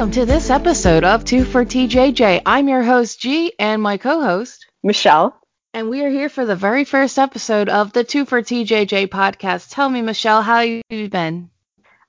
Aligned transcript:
Welcome 0.00 0.14
to 0.14 0.24
this 0.24 0.48
episode 0.48 1.04
of 1.04 1.26
2 1.26 1.44
for 1.44 1.62
TJJ. 1.62 2.40
I'm 2.46 2.68
your 2.68 2.82
host, 2.82 3.20
G, 3.20 3.52
and 3.58 3.82
my 3.82 3.98
co 3.98 4.22
host, 4.22 4.64
Michelle. 4.82 5.38
And 5.74 5.90
we 5.90 6.02
are 6.02 6.08
here 6.08 6.30
for 6.30 6.46
the 6.46 6.56
very 6.56 6.84
first 6.84 7.18
episode 7.18 7.68
of 7.68 7.92
the 7.92 8.02
2 8.02 8.24
for 8.24 8.40
TJJ 8.40 9.08
podcast. 9.08 9.68
Tell 9.68 9.90
me, 9.90 10.00
Michelle, 10.00 10.40
how 10.40 10.60
you 10.60 10.80
been? 10.88 11.50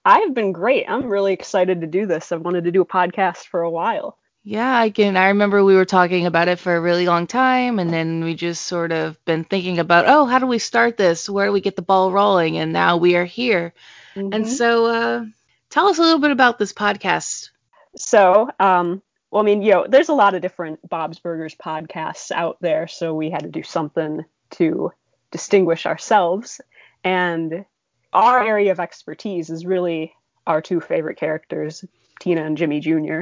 I've 0.05 0.33
been 0.33 0.53
great. 0.53 0.85
I'm 0.87 1.07
really 1.07 1.33
excited 1.33 1.81
to 1.81 1.87
do 1.87 2.05
this. 2.05 2.31
I've 2.31 2.39
wanted 2.39 2.63
to 2.63 2.71
do 2.71 2.79
a 2.79 2.85
podcast 2.85 3.47
for 3.47 3.61
a 3.61 3.69
while. 3.69 4.17
Yeah, 4.45 4.73
I 4.73 4.89
can. 4.89 5.17
I 5.17 5.27
remember 5.27 5.61
we 5.61 5.75
were 5.75 5.83
talking 5.83 6.27
about 6.27 6.47
it 6.47 6.59
for 6.59 6.73
a 6.73 6.81
really 6.81 7.07
long 7.07 7.27
time, 7.27 7.77
and 7.77 7.91
then 7.91 8.23
we 8.23 8.35
just 8.35 8.65
sort 8.65 8.93
of 8.93 9.23
been 9.25 9.43
thinking 9.43 9.79
about, 9.79 10.05
oh, 10.07 10.23
how 10.23 10.39
do 10.39 10.47
we 10.47 10.59
start 10.59 10.95
this? 10.95 11.29
Where 11.29 11.47
do 11.47 11.51
we 11.51 11.59
get 11.59 11.75
the 11.75 11.81
ball 11.81 12.13
rolling? 12.13 12.57
And 12.57 12.71
now 12.71 12.95
we 12.95 13.17
are 13.17 13.25
here. 13.25 13.73
Mm-hmm. 14.15 14.31
And 14.31 14.47
so, 14.47 14.85
uh, 14.85 15.25
tell 15.69 15.89
us 15.89 15.97
a 15.97 16.01
little 16.01 16.19
bit 16.19 16.31
about 16.31 16.57
this 16.57 16.71
podcast. 16.71 17.50
So, 17.95 18.49
um, 18.59 19.01
well, 19.31 19.41
I 19.41 19.45
mean, 19.45 19.61
you 19.61 19.71
know, 19.71 19.85
there's 19.87 20.09
a 20.09 20.13
lot 20.13 20.35
of 20.35 20.41
different 20.41 20.87
Bob's 20.87 21.19
Burgers 21.19 21.55
podcasts 21.55 22.31
out 22.31 22.57
there, 22.61 22.87
so 22.87 23.13
we 23.13 23.29
had 23.29 23.43
to 23.43 23.49
do 23.49 23.63
something 23.63 24.25
to 24.51 24.91
distinguish 25.31 25.85
ourselves. 25.85 26.59
And 27.03 27.65
our 28.13 28.43
area 28.43 28.71
of 28.71 28.79
expertise 28.79 29.49
is 29.49 29.65
really 29.65 30.13
our 30.45 30.61
two 30.61 30.81
favorite 30.81 31.17
characters, 31.17 31.85
Tina 32.19 32.43
and 32.43 32.57
Jimmy 32.57 32.79
Jr. 32.79 33.21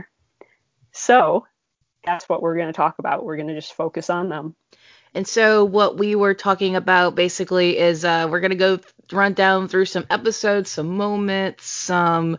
So 0.92 1.46
that's 2.04 2.28
what 2.28 2.42
we're 2.42 2.56
going 2.56 2.68
to 2.68 2.74
talk 2.74 2.98
about. 3.00 3.24
We're 3.24 3.36
going 3.36 3.50
to 3.50 3.56
just 3.56 3.74
focus 3.74 4.10
on 4.10 4.30
them. 4.30 4.56
And 5.14 5.28
so 5.28 5.66
what 5.66 5.98
we 5.98 6.16
were 6.16 6.34
talking 6.34 6.76
about 6.76 7.16
basically 7.16 7.78
is 7.78 8.06
uh, 8.06 8.28
we're 8.30 8.40
going 8.40 8.52
to 8.52 8.58
go 8.58 8.80
run 9.12 9.34
down 9.34 9.68
through 9.68 9.86
some 9.86 10.06
episodes, 10.10 10.72
some 10.72 10.98
moments, 10.98 11.66
some 11.66 12.38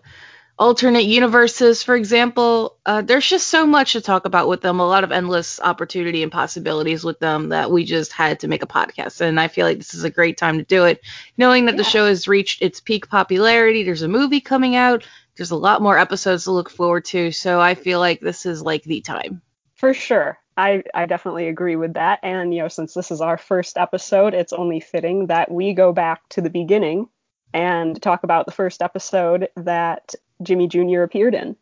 alternate 0.61 1.07
universes, 1.07 1.83
for 1.83 1.97
example. 1.97 2.77
Uh, 2.85 3.01
there's 3.01 3.27
just 3.27 3.49
so 3.49 3.67
much 3.67 3.95
to 3.95 4.01
talk 4.03 4.27
about 4.27 4.47
with 4.47 4.61
them, 4.61 4.79
a 4.79 4.87
lot 4.87 5.05
of 5.05 5.11
endless 5.11 5.59
opportunity 5.59 6.23
and 6.23 6.31
possibilities 6.31 7.03
with 7.03 7.19
them 7.19 7.49
that 7.49 7.71
we 7.71 7.83
just 7.83 8.13
had 8.13 8.39
to 8.41 8.47
make 8.47 8.63
a 8.63 8.67
podcast. 8.67 9.23
And 9.23 9.41
I 9.41 9.49
feel 9.49 9.67
like 9.67 9.79
this 9.79 9.95
is 9.95 10.05
a 10.05 10.11
great 10.11 10.37
time 10.37 10.59
to 10.59 10.65
do 10.65 10.85
it, 10.85 11.01
knowing 11.39 11.65
that 11.65 11.73
yeah. 11.73 11.79
the 11.79 11.85
show 11.85 12.07
has 12.07 12.29
reached 12.29 12.61
its 12.61 12.79
peak 12.79 13.09
popularity. 13.09 13.83
There's 13.83 14.03
a 14.03 14.09
movie 14.09 14.43
coming 14.43 14.77
out. 14.77 15.09
There's 15.35 15.51
a 15.51 15.57
lot 15.57 15.81
more 15.81 15.99
episodes 15.99 16.45
to 16.45 16.53
look 16.53 16.69
forward 16.69 17.07
to. 17.07 17.33
So 17.33 17.59
I 17.59 17.75
feel 17.75 17.99
like 17.99 18.21
this 18.21 18.45
is 18.45 18.61
like 18.61 18.85
the 18.85 19.01
time. 19.01 19.41
For 19.77 19.95
sure. 19.95 20.39
I, 20.59 20.83
I 20.93 21.07
definitely 21.07 21.49
agree 21.49 21.77
with 21.77 21.95
that. 21.95 22.19
And, 22.23 22.53
you 22.53 22.61
know, 22.61 22.69
since 22.69 22.93
this 22.93 23.11
is 23.11 23.23
our 23.23 23.39
first 23.39 23.79
episode, 23.79 24.35
it's 24.35 24.53
only 24.53 24.81
fitting 24.81 25.29
that 25.29 25.51
we 25.51 25.73
go 25.73 25.95
back 25.95 26.29
to 26.31 26.43
the 26.43 26.51
beginning 26.51 27.09
and 27.55 28.01
talk 28.03 28.25
about 28.25 28.45
the 28.45 28.53
first 28.53 28.83
episode 28.83 29.49
that 29.57 30.15
Jimmy 30.43 30.69
Jr. 30.69 31.03
appeared 31.03 31.35
in. 31.35 31.57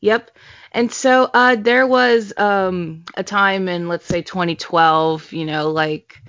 Yep. 0.00 0.30
And 0.72 0.90
so 0.90 1.30
uh, 1.32 1.56
there 1.56 1.86
was 1.86 2.32
um, 2.36 3.04
a 3.16 3.22
time 3.22 3.68
in, 3.68 3.88
let's 3.88 4.06
say, 4.06 4.22
2012, 4.22 5.32
you 5.32 5.44
know, 5.44 5.70
like 5.70 6.22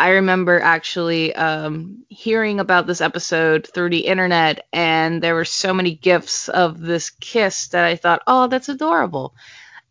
I 0.00 0.12
remember 0.12 0.58
actually 0.58 1.34
um, 1.34 2.06
hearing 2.08 2.58
about 2.58 2.86
this 2.86 3.02
episode 3.02 3.66
through 3.66 3.90
the 3.90 4.06
internet, 4.06 4.66
and 4.72 5.22
there 5.22 5.34
were 5.34 5.44
so 5.44 5.74
many 5.74 5.94
gifs 5.94 6.48
of 6.48 6.80
this 6.80 7.10
kiss 7.10 7.68
that 7.68 7.84
I 7.84 7.96
thought, 7.96 8.22
oh, 8.26 8.46
that's 8.46 8.70
adorable. 8.70 9.34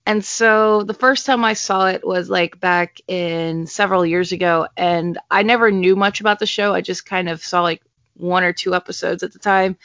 And 0.08 0.26
so 0.26 0.82
the 0.82 0.96
first 0.96 1.28
time 1.28 1.46
I 1.46 1.54
saw 1.54 1.90
it 1.90 2.04
was 2.04 2.28
like 2.28 2.60
back 2.60 3.00
in 3.08 3.68
several 3.68 4.04
years 4.04 4.32
ago, 4.32 4.68
and 4.76 5.20
I 5.30 5.44
never 5.44 5.70
knew 5.70 5.96
much 5.96 6.22
about 6.22 6.40
the 6.40 6.48
show. 6.48 6.74
I 6.74 6.82
just 6.82 7.06
kind 7.06 7.30
of 7.30 7.44
saw 7.44 7.62
like 7.62 7.84
one 8.16 8.44
or 8.44 8.52
two 8.52 8.74
episodes 8.74 9.22
at 9.22 9.34
the 9.34 9.40
time 9.40 9.78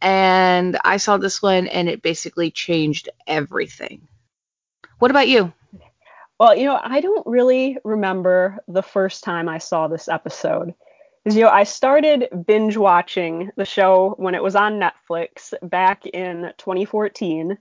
and 0.00 0.78
I 0.84 0.96
saw 0.96 1.16
this 1.16 1.42
one 1.42 1.66
and 1.66 1.88
it 1.88 2.02
basically 2.02 2.50
changed 2.50 3.08
everything. 3.26 4.08
What 4.98 5.10
about 5.10 5.28
you? 5.28 5.52
Well, 6.38 6.56
you 6.56 6.64
know, 6.64 6.80
I 6.82 7.00
don't 7.00 7.26
really 7.26 7.76
remember 7.84 8.58
the 8.66 8.82
first 8.82 9.24
time 9.24 9.48
I 9.48 9.58
saw 9.58 9.88
this 9.88 10.08
episode. 10.08 10.74
Because, 11.22 11.36
you 11.36 11.44
know, 11.44 11.50
I 11.50 11.64
started 11.64 12.28
binge 12.46 12.78
watching 12.78 13.50
the 13.56 13.66
show 13.66 14.14
when 14.16 14.34
it 14.34 14.42
was 14.42 14.56
on 14.56 14.80
Netflix 14.80 15.52
back 15.62 16.06
in 16.06 16.52
2014. 16.56 17.58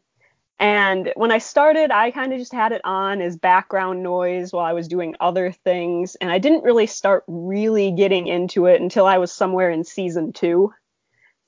And 0.59 1.12
when 1.16 1.31
I 1.31 1.40
started, 1.40 1.91
I 1.91 2.12
kind 2.12 2.31
of 2.31 2.40
just 2.40 2.53
had 2.53 2.72
it 2.72 2.81
on 2.85 3.22
as 3.22 3.38
background 3.38 4.02
noise 4.02 4.53
while 4.53 4.66
I 4.66 4.74
was 4.74 4.88
doing 4.88 5.16
other 5.19 5.52
things. 5.52 6.16
And 6.16 6.31
I 6.31 6.38
didn't 6.38 6.64
really 6.64 6.88
start 6.88 7.24
really 7.28 7.91
getting 7.91 8.28
into 8.28 8.66
it 8.66 8.80
until 8.81 9.06
I 9.06 9.18
was 9.18 9.31
somewhere 9.31 9.69
in 9.69 9.84
season 9.84 10.31
two. 10.31 10.74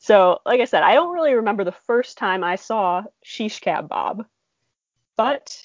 So, 0.01 0.39
like 0.47 0.59
I 0.61 0.65
said, 0.65 0.81
I 0.81 0.95
don't 0.95 1.13
really 1.13 1.35
remember 1.35 1.63
the 1.63 1.71
first 1.71 2.17
time 2.17 2.43
I 2.43 2.55
saw 2.55 3.03
Shish 3.21 3.59
Kab 3.59 3.87
Bob, 3.87 4.25
but 5.15 5.55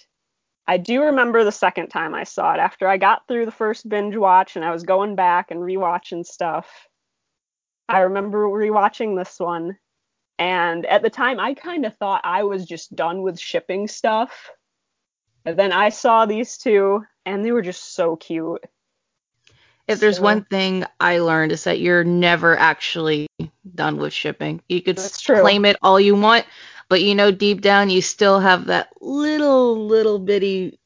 I 0.67 0.77
do 0.77 1.05
remember 1.05 1.43
the 1.43 1.51
second 1.51 1.89
time 1.89 2.15
I 2.15 2.25
saw 2.25 2.53
it 2.53 2.59
after 2.59 2.87
I 2.87 2.99
got 2.99 3.27
through 3.27 3.47
the 3.47 3.51
first 3.51 3.89
binge 3.89 4.15
watch 4.15 4.55
and 4.55 4.65
I 4.65 4.73
was 4.73 4.83
going 4.83 5.17
back 5.17 5.51
and 5.51 5.61
rewatching 5.61 6.27
stuff. 6.27 6.69
I 7.89 8.01
remember 8.01 8.45
rewatching 8.45 9.17
this 9.17 9.41
one, 9.41 9.79
and 10.39 10.85
at 10.85 11.01
the 11.01 11.09
time, 11.09 11.41
I 11.41 11.55
kind 11.55 11.87
of 11.87 11.97
thought 11.97 12.21
I 12.23 12.43
was 12.43 12.67
just 12.67 12.95
done 12.95 13.23
with 13.23 13.41
shipping 13.41 13.89
stuff. 13.89 14.51
Then 15.45 15.73
I 15.73 15.89
saw 15.89 16.27
these 16.27 16.59
two, 16.59 17.03
and 17.25 17.43
they 17.43 17.53
were 17.53 17.63
just 17.63 17.95
so 17.95 18.17
cute. 18.17 18.63
If 19.89 20.01
there's 20.01 20.17
so, 20.17 20.23
one 20.23 20.45
thing 20.45 20.85
I 20.99 21.19
learned 21.19 21.53
is 21.53 21.65
that 21.65 21.79
you're 21.79 22.05
never 22.05 22.57
actually 22.57 23.29
done 23.75 23.99
with 23.99 24.13
shipping. 24.13 24.61
You 24.69 24.83
could 24.83 24.99
claim 25.27 25.65
it 25.65 25.77
all 25.81 26.01
you 26.01 26.17
want, 26.17 26.45
but 26.89 27.03
you 27.03 27.15
know 27.15 27.31
deep 27.31 27.61
down 27.61 27.91
you 27.91 28.03
still 28.03 28.41
have 28.41 28.67
that 28.67 28.91
little 29.01 29.87
little 29.87 30.19
bitty 30.19 30.79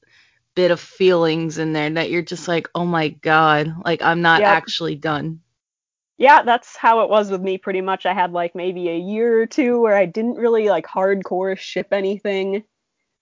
bit 0.54 0.70
of 0.70 0.80
feelings 0.80 1.56
in 1.56 1.72
there 1.72 1.88
that 1.88 2.10
you're 2.10 2.22
just 2.22 2.46
like, 2.46 2.68
"Oh 2.74 2.84
my 2.84 3.08
god, 3.08 3.72
like 3.84 4.02
I'm 4.02 4.20
not 4.20 4.40
yep. 4.40 4.48
actually 4.48 4.96
done." 4.96 5.40
Yeah, 6.18 6.42
that's 6.42 6.76
how 6.76 7.00
it 7.00 7.08
was 7.08 7.30
with 7.30 7.40
me 7.40 7.56
pretty 7.56 7.80
much. 7.80 8.04
I 8.04 8.12
had 8.12 8.32
like 8.32 8.54
maybe 8.54 8.90
a 8.90 8.98
year 8.98 9.40
or 9.40 9.46
two 9.46 9.80
where 9.80 9.96
I 9.96 10.04
didn't 10.04 10.34
really 10.34 10.68
like 10.68 10.86
hardcore 10.86 11.56
ship 11.56 11.88
anything. 11.92 12.64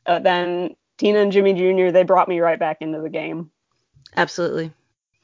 Uh, 0.05 0.19
then 0.19 0.75
Tina 0.97 1.21
and 1.21 1.31
Jimmy 1.31 1.55
Jr. 1.55 1.93
they 1.93 2.03
brought 2.03 2.29
me 2.29 2.41
right 2.41 2.59
back 2.59 2.79
into 2.81 3.01
the 3.01 3.09
game. 3.09 3.53
Absolutely. 4.17 4.73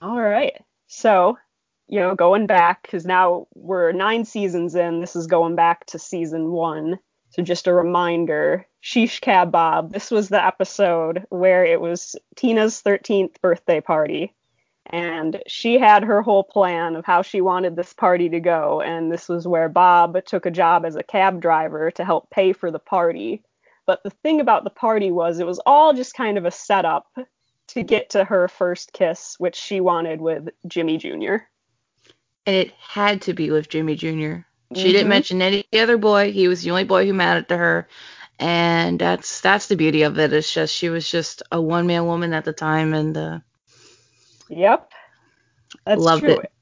All 0.00 0.20
right. 0.20 0.54
So, 0.86 1.38
you 1.88 2.00
know, 2.00 2.14
going 2.14 2.46
back, 2.46 2.82
because 2.82 3.04
now 3.04 3.46
we're 3.54 3.92
nine 3.92 4.24
seasons 4.24 4.74
in, 4.74 5.00
this 5.00 5.16
is 5.16 5.26
going 5.26 5.54
back 5.54 5.86
to 5.86 5.98
season 5.98 6.50
one. 6.50 6.98
So, 7.30 7.42
just 7.42 7.66
a 7.66 7.74
reminder 7.74 8.66
Shish 8.80 9.20
Kab 9.20 9.50
Bob, 9.50 9.92
this 9.92 10.10
was 10.10 10.28
the 10.28 10.44
episode 10.44 11.24
where 11.30 11.64
it 11.64 11.80
was 11.80 12.16
Tina's 12.36 12.82
13th 12.82 13.40
birthday 13.40 13.80
party. 13.80 14.34
And 14.86 15.42
she 15.46 15.78
had 15.78 16.04
her 16.04 16.20
whole 16.20 16.44
plan 16.44 16.94
of 16.94 17.06
how 17.06 17.22
she 17.22 17.40
wanted 17.40 17.76
this 17.76 17.94
party 17.94 18.28
to 18.28 18.40
go. 18.40 18.82
And 18.82 19.10
this 19.10 19.26
was 19.26 19.48
where 19.48 19.70
Bob 19.70 20.22
took 20.26 20.44
a 20.44 20.50
job 20.50 20.84
as 20.84 20.96
a 20.96 21.02
cab 21.02 21.40
driver 21.40 21.90
to 21.92 22.04
help 22.04 22.28
pay 22.28 22.52
for 22.52 22.70
the 22.70 22.78
party. 22.78 23.42
But 23.86 24.02
the 24.04 24.10
thing 24.10 24.40
about 24.40 24.64
the 24.64 24.70
party 24.70 25.10
was 25.10 25.38
it 25.38 25.46
was 25.46 25.60
all 25.64 25.94
just 25.94 26.14
kind 26.14 26.36
of 26.36 26.44
a 26.44 26.50
setup 26.50 27.06
to 27.68 27.82
get 27.82 28.10
to 28.10 28.24
her 28.24 28.48
first 28.48 28.92
kiss, 28.92 29.36
which 29.38 29.56
she 29.56 29.80
wanted 29.80 30.20
with 30.20 30.48
Jimmy 30.66 30.98
Jr. 30.98 31.36
And 32.46 32.56
it 32.56 32.72
had 32.78 33.22
to 33.22 33.34
be 33.34 33.50
with 33.50 33.68
Jimmy 33.68 33.96
Jr. 33.96 34.06
She 34.06 34.14
mm-hmm. 34.14 34.72
didn't 34.72 35.08
mention 35.08 35.42
any 35.42 35.64
other 35.72 35.98
boy. 35.98 36.32
He 36.32 36.48
was 36.48 36.62
the 36.62 36.70
only 36.70 36.84
boy 36.84 37.06
who 37.06 37.14
mattered 37.14 37.48
to 37.48 37.56
her. 37.56 37.88
And 38.38 38.98
that's 38.98 39.40
that's 39.40 39.68
the 39.68 39.76
beauty 39.76 40.02
of 40.02 40.18
it. 40.18 40.32
It's 40.32 40.52
just 40.52 40.74
she 40.74 40.88
was 40.88 41.08
just 41.08 41.42
a 41.52 41.60
one 41.60 41.86
man 41.86 42.06
woman 42.06 42.32
at 42.32 42.44
the 42.44 42.52
time 42.52 42.92
and 42.92 43.16
uh 43.16 43.38
Yep. 44.48 44.90
That's 45.86 46.00
loved 46.00 46.24
true. 46.24 46.38
it. 46.38 46.52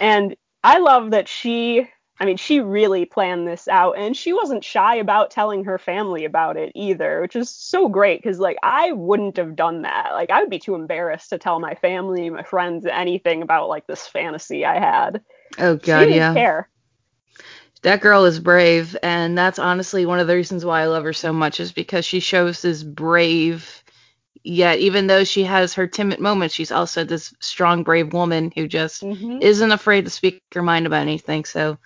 And 0.00 0.36
I 0.62 0.78
love 0.78 1.12
that 1.12 1.28
she 1.28 1.88
I 2.20 2.24
mean, 2.24 2.36
she 2.36 2.60
really 2.60 3.04
planned 3.04 3.46
this 3.46 3.68
out 3.68 3.96
and 3.96 4.16
she 4.16 4.32
wasn't 4.32 4.64
shy 4.64 4.96
about 4.96 5.30
telling 5.30 5.64
her 5.64 5.78
family 5.78 6.24
about 6.24 6.56
it 6.56 6.72
either, 6.74 7.20
which 7.20 7.36
is 7.36 7.48
so 7.48 7.88
great 7.88 8.20
because, 8.20 8.40
like, 8.40 8.56
I 8.62 8.90
wouldn't 8.92 9.36
have 9.36 9.54
done 9.54 9.82
that. 9.82 10.10
Like, 10.12 10.30
I 10.30 10.40
would 10.40 10.50
be 10.50 10.58
too 10.58 10.74
embarrassed 10.74 11.30
to 11.30 11.38
tell 11.38 11.60
my 11.60 11.76
family, 11.76 12.28
my 12.28 12.42
friends, 12.42 12.86
anything 12.86 13.42
about, 13.42 13.68
like, 13.68 13.86
this 13.86 14.06
fantasy 14.06 14.64
I 14.64 14.80
had. 14.80 15.22
Oh, 15.58 15.76
God, 15.76 16.10
yeah. 16.10 16.34
Care. 16.34 16.68
That 17.82 18.00
girl 18.00 18.24
is 18.24 18.40
brave, 18.40 18.96
and 19.04 19.38
that's 19.38 19.60
honestly 19.60 20.04
one 20.04 20.18
of 20.18 20.26
the 20.26 20.34
reasons 20.34 20.64
why 20.64 20.82
I 20.82 20.86
love 20.86 21.04
her 21.04 21.12
so 21.12 21.32
much 21.32 21.60
is 21.60 21.70
because 21.70 22.04
she 22.04 22.18
shows 22.18 22.60
this 22.60 22.82
brave 22.82 23.77
yet 24.48 24.78
even 24.78 25.06
though 25.06 25.24
she 25.24 25.44
has 25.44 25.74
her 25.74 25.86
timid 25.86 26.20
moments, 26.20 26.54
she's 26.54 26.72
also 26.72 27.04
this 27.04 27.34
strong, 27.38 27.82
brave 27.82 28.14
woman 28.14 28.50
who 28.54 28.66
just 28.66 29.02
mm-hmm. 29.02 29.42
isn't 29.42 29.72
afraid 29.72 30.06
to 30.06 30.10
speak 30.10 30.42
her 30.54 30.62
mind 30.62 30.86
about 30.86 31.02
anything. 31.02 31.44
So 31.44 31.78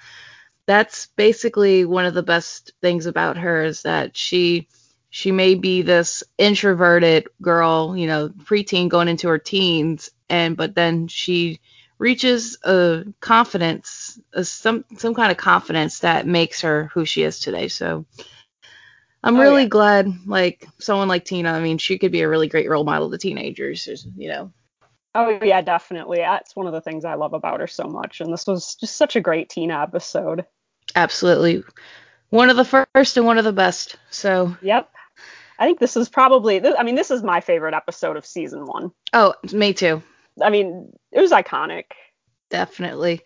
that's 0.67 1.09
basically 1.17 1.85
one 1.85 2.05
of 2.05 2.14
the 2.14 2.23
best 2.23 2.73
things 2.81 3.06
about 3.06 3.37
her 3.37 3.64
is 3.64 3.82
that 3.82 4.17
she 4.17 4.69
she 5.11 5.32
may 5.32 5.55
be 5.56 5.82
this 5.82 6.23
introverted 6.38 7.26
girl, 7.43 7.94
you 7.97 8.06
know, 8.06 8.29
preteen 8.31 8.88
going 8.88 9.09
into 9.09 9.29
her 9.29 9.38
teens, 9.38 10.11
and 10.31 10.56
but 10.56 10.75
then 10.76 11.09
she 11.09 11.61
reaches 11.99 12.56
a 12.62 13.05
confidence, 13.20 14.20
a, 14.32 14.44
some 14.44 14.85
some 14.97 15.14
kind 15.14 15.32
of 15.32 15.37
confidence 15.37 15.99
that 15.99 16.29
makes 16.29 16.61
her 16.61 16.91
who 16.94 17.05
she 17.05 17.25
is 17.25 17.41
today. 17.41 17.67
So 17.67 18.06
I'm 19.24 19.36
Oh, 19.36 19.40
really 19.40 19.62
yeah. 19.62 19.69
glad, 19.69 20.26
like 20.26 20.66
someone 20.78 21.08
like 21.08 21.24
Tina. 21.24 21.52
I 21.52 21.60
mean, 21.60 21.78
she 21.78 21.98
could 21.98 22.12
be 22.12 22.22
a 22.22 22.28
really 22.28 22.48
great 22.48 22.69
role 22.69 22.84
model 22.84 23.10
to 23.10 23.19
teenagers. 23.19 23.86
You 24.16 24.28
know, 24.28 24.52
Oh 25.14 25.38
yeah, 25.42 25.60
definitely. 25.60 26.19
That's 26.19 26.56
one 26.56 26.66
of 26.66 26.72
the 26.72 26.80
things 26.80 27.04
I 27.04 27.14
love 27.14 27.32
about 27.34 27.60
her 27.60 27.66
so 27.66 27.84
much. 27.84 28.20
And 28.20 28.32
this 28.32 28.46
was 28.46 28.74
just 28.76 28.96
such 28.96 29.14
a 29.16 29.20
great 29.20 29.48
Tina 29.48 29.80
episode. 29.82 30.44
absolutely 30.96 31.62
one 32.30 32.50
of 32.50 32.56
the 32.56 32.64
first 32.94 33.16
and 33.16 33.26
one 33.26 33.38
of 33.38 33.44
the 33.44 33.52
best. 33.52 33.96
So, 34.10 34.56
Yep. 34.62 34.90
I 35.58 35.66
think 35.66 35.78
this 35.78 35.96
is 35.96 36.08
probably. 36.08 36.66
I 36.66 36.82
mean, 36.82 36.94
this 36.96 37.10
is 37.10 37.22
my 37.22 37.40
favorite 37.40 37.75
episode 37.75 38.16
of 38.16 38.26
season 38.26 38.64
one. 38.66 38.90
oh, 39.12 39.34
me 39.52 39.72
too. 39.75 40.02
I 40.42 40.50
mean, 40.50 40.90
it 41.12 41.20
was 41.20 41.30
iconic. 41.30 41.84
Definitely. 42.52 43.22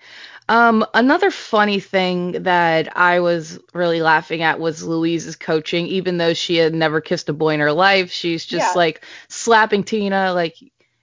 Um, 0.49 0.87
another 0.95 1.33
funny 1.33 1.81
thing 1.81 2.45
that 2.45 2.97
I 2.97 3.19
was 3.19 3.59
really 3.75 4.01
laughing 4.01 4.43
at 4.43 4.61
was 4.61 4.85
Louise's 4.85 5.35
coaching. 5.35 5.89
Even 5.89 6.19
though 6.19 6.33
she 6.33 6.55
had 6.59 6.73
never 6.73 7.01
kissed 7.01 7.29
a 7.29 7.33
boy 7.33 7.55
in 7.55 7.61
her 7.61 7.73
life, 7.73 8.13
she's 8.13 8.47
just 8.47 8.69
Yeah. 8.69 8.79
like 8.79 9.05
slapping 9.29 9.83
Tina, 9.83 10.33
like, 10.33 10.55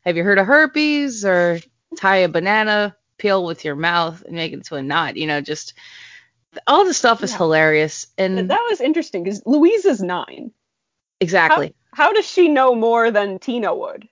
"Have 0.06 0.16
you 0.16 0.24
heard 0.24 0.40
of 0.40 0.48
herpes?" 0.48 1.25
or 1.25 1.60
tie 1.98 2.20
a 2.20 2.30
banana 2.30 2.96
peel 3.18 3.44
with 3.46 3.66
your 3.66 3.75
mouth 3.75 4.24
and 4.24 4.36
make 4.36 4.54
it 4.54 4.56
into 4.56 4.75
a 4.75 4.81
knot. 4.81 5.18
You 5.18 5.28
know, 5.28 5.42
just 5.42 5.74
all 6.66 6.86
the 6.86 6.94
stuff 6.94 7.24
is 7.24 7.31
Yeah. 7.31 7.40
hilarious. 7.40 8.08
And 8.18 8.50
That 8.50 8.66
was 8.70 8.80
interesting 8.80 9.24
because 9.25 9.44
Louise 9.46 9.84
is 9.84 10.02
nine. 10.02 10.54
exactly. 11.20 11.75
How 11.94 12.14
does 12.14 12.25
she 12.25 12.48
know 12.48 12.74
more 12.74 13.12
than 13.12 13.38
Tina 13.40 13.75
would? 13.75 14.08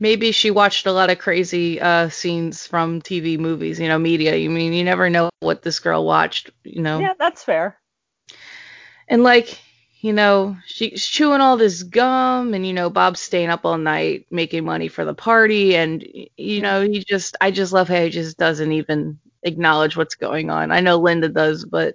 Maybe 0.00 0.30
she 0.32 0.50
watched 0.50 0.86
a 0.86 0.92
lot 0.92 1.10
of 1.10 1.18
crazy 1.18 1.80
uh, 1.80 2.08
scenes 2.08 2.66
from 2.66 3.02
TV 3.02 3.36
movies, 3.36 3.80
you 3.80 3.88
know, 3.88 3.98
media. 3.98 4.36
You 4.36 4.48
mean 4.50 4.72
you 4.72 4.84
never 4.84 5.10
know 5.10 5.30
what 5.40 5.62
this 5.62 5.80
girl 5.80 6.04
watched, 6.04 6.50
you 6.64 6.82
know. 6.82 7.00
Yeah, 7.00 7.14
that's 7.18 7.42
fair. 7.42 7.78
And 9.08 9.22
like, 9.22 9.58
you 10.00 10.12
know, 10.12 10.56
she's 10.66 11.04
chewing 11.04 11.40
all 11.40 11.56
this 11.56 11.82
gum 11.82 12.54
and 12.54 12.64
you 12.64 12.72
know, 12.72 12.90
Bob's 12.90 13.20
staying 13.20 13.48
up 13.50 13.64
all 13.64 13.78
night 13.78 14.26
making 14.30 14.64
money 14.64 14.88
for 14.88 15.04
the 15.04 15.14
party 15.14 15.74
and 15.74 16.04
you 16.36 16.60
know, 16.60 16.82
he 16.82 17.04
just 17.04 17.36
I 17.40 17.50
just 17.50 17.72
love 17.72 17.88
how 17.88 18.02
he 18.02 18.10
just 18.10 18.38
doesn't 18.38 18.70
even 18.72 19.18
acknowledge 19.42 19.96
what's 19.96 20.14
going 20.14 20.50
on. 20.50 20.70
I 20.70 20.80
know 20.80 20.98
Linda 20.98 21.28
does, 21.28 21.64
but 21.64 21.94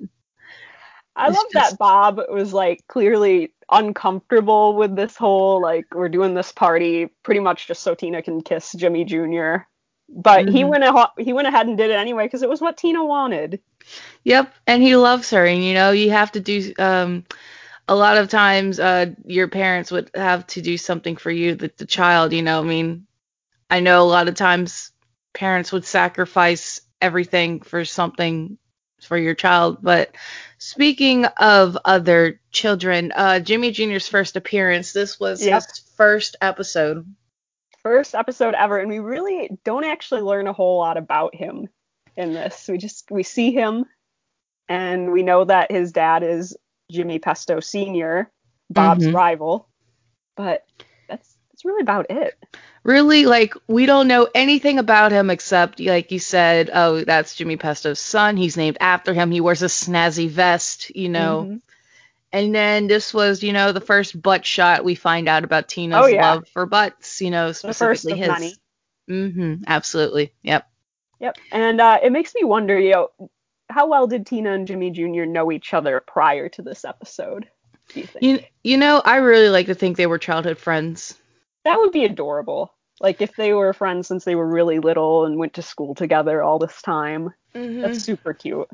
I 1.16 1.28
love 1.28 1.46
just- 1.54 1.72
that 1.72 1.78
Bob 1.78 2.20
was 2.30 2.54
like 2.54 2.86
clearly 2.88 3.53
uncomfortable 3.70 4.76
with 4.76 4.96
this 4.96 5.16
whole 5.18 5.62
like 5.62 5.86
we're 5.94 6.10
doing 6.10 6.34
this 6.34 6.52
party 6.52 7.10
pretty 7.24 7.40
much 7.40 7.68
just 7.68 7.82
so 7.84 7.96
Tina 7.96 8.22
can 8.22 8.42
kiss 8.42 8.74
Jimmy 8.74 9.06
Jr. 9.06 9.58
But 10.10 10.48
he 10.50 10.64
Mhm. 10.64 10.70
went 10.70 11.10
he 11.18 11.34
went 11.34 11.48
ahead 11.48 11.68
and 11.68 11.78
did 11.78 11.90
it 11.90 11.96
anyway 11.96 12.26
because 12.26 12.44
it 12.44 12.50
was 12.50 12.62
what 12.62 12.78
Tina 12.78 13.04
wanted. 13.04 13.62
Yep, 14.24 14.54
and 14.68 14.82
he 14.82 14.96
loves 14.96 15.30
her, 15.32 15.46
and 15.46 15.64
you 15.64 15.74
know 15.74 15.92
you 15.92 16.12
have 16.12 16.32
to 16.34 16.40
do. 16.40 16.74
Um, 16.78 17.26
a 17.88 17.96
lot 17.96 18.18
of 18.18 18.30
times, 18.30 18.80
uh, 18.80 19.08
your 19.26 19.48
parents 19.50 19.92
would 19.92 20.10
have 20.16 20.48
to 20.48 20.62
do 20.62 20.78
something 20.78 21.18
for 21.18 21.32
you, 21.32 21.56
the, 21.56 21.72
the 21.78 21.86
child. 21.86 22.32
You 22.32 22.42
know, 22.42 22.60
I 22.60 22.64
mean, 22.64 23.08
I 23.70 23.80
know 23.82 24.02
a 24.02 24.06
lot 24.08 24.28
of 24.30 24.36
times 24.36 24.92
parents 25.34 25.72
would 25.72 25.86
sacrifice 25.86 26.82
everything 27.02 27.62
for 27.62 27.84
something 27.86 28.58
for 29.02 29.18
your 29.18 29.36
child. 29.36 29.80
But 29.82 30.16
speaking 30.64 31.26
of 31.26 31.78
other 31.84 32.40
children, 32.52 33.12
uh, 33.16 33.40
Jimmy 33.40 33.72
Jr.'s 33.72 34.08
first 34.08 34.36
appearance. 34.36 34.94
This 34.94 35.20
was 35.20 35.42
his 35.42 35.66
first 35.98 36.36
episode. 36.42 37.14
First 37.82 38.16
episode 38.16 38.54
ever, 38.54 38.78
and 38.78 38.90
we 38.90 39.00
really 39.00 39.50
don't 39.66 39.84
actually 39.84 40.22
learn 40.22 40.48
a 40.48 40.54
whole 40.54 40.78
lot 40.80 40.96
about 40.98 41.36
him 41.36 41.68
in 42.16 42.34
this. 42.34 42.68
We 42.70 42.78
just 42.78 43.12
we 43.12 43.24
see 43.24 43.52
him, 43.52 43.86
and 44.70 45.12
we 45.12 45.22
know 45.24 45.44
that 45.44 45.72
his 45.72 45.92
dad 45.92 46.24
is 46.24 46.56
Jimmy 46.90 47.20
Pesto 47.20 47.60
Sr., 47.60 48.32
Bob's 48.70 49.06
Mhm. 49.08 49.14
rival. 49.14 49.68
But 50.38 50.66
that's 51.64 51.66
really 51.66 51.82
about 51.82 52.08
it. 52.10 52.38
really 52.84 53.26
like 53.26 53.54
we 53.68 53.86
don't 53.86 54.08
know 54.08 54.28
anything 54.36 54.80
about 54.80 55.12
him 55.12 55.30
except 55.30 55.80
like 55.80 56.12
you 56.12 56.20
said 56.20 56.70
oh 56.74 57.04
that's 57.04 57.36
jimmy 57.36 57.56
pesto's 57.58 58.00
son 58.00 58.36
he's 58.38 58.58
named 58.58 58.78
after 58.80 59.14
him 59.14 59.32
he 59.32 59.42
wears 59.42 59.62
a 59.64 59.68
snazzy 59.68 60.30
vest 60.30 60.94
you 60.96 61.10
know 61.10 61.46
Mhm. 61.50 61.62
and 62.34 62.54
then 62.56 62.88
this 62.88 63.14
was 63.14 63.44
you 63.44 63.54
know 63.54 63.72
the 63.72 63.82
first 63.82 64.22
butt 64.22 64.46
shot 64.46 64.84
we 64.84 64.96
find 64.96 65.30
out 65.30 65.44
about 65.44 65.70
tina's 65.70 66.04
Oh, 66.04 66.08
yeah. 66.08 66.34
love 66.34 66.48
for 66.50 66.66
butts 66.66 67.22
you 67.22 67.32
know 67.32 67.48
the 67.48 67.54
first 67.54 68.04
specifically 68.04 68.18
his 68.20 68.28
many. 68.28 68.56
mm-hmm 69.10 69.64
absolutely 69.68 70.34
yep 70.42 70.68
Yep. 71.20 71.38
And 71.54 71.80
uh, 71.80 72.00
it 72.04 72.12
makes 72.12 72.36
me 72.36 72.44
wonder, 72.44 72.78
you 72.78 72.92
know, 72.92 73.08
how 73.70 73.88
well 73.88 74.08
did 74.08 74.26
Tina 74.26 74.52
and 74.52 74.68
Jimmy 74.68 74.92
Jr. 74.92 75.24
know 75.24 75.54
each 75.54 75.74
other 75.74 76.02
prior 76.06 76.50
to 76.50 76.62
this 76.62 76.84
episode? 76.84 77.48
Do 77.94 78.02
you 78.02 78.08
think? 78.08 78.24
you, 78.26 78.40
you 78.64 78.78
know 78.78 79.02
i 79.06 79.18
really 79.18 79.48
like 79.50 79.68
to 79.68 79.76
think 79.76 79.96
they 79.96 80.08
were 80.08 80.18
childhood 80.18 80.58
friends 80.58 81.18
that 81.64 81.80
would 81.80 81.92
be 81.92 82.06
adorable. 82.06 82.74
Like 83.00 83.22
if 83.22 83.36
they 83.36 83.54
were 83.54 83.74
friends 83.74 84.08
since 84.08 84.24
they 84.24 84.36
were 84.36 84.48
really 84.48 84.80
little 84.80 85.26
and 85.26 85.38
went 85.38 85.54
to 85.56 85.62
school 85.62 85.96
together 85.96 86.42
all 86.42 86.60
this 86.60 86.82
time. 86.82 87.34
Mm-hmm. 87.56 87.82
That's 87.82 88.00
super 88.00 88.34
cute. 88.34 88.70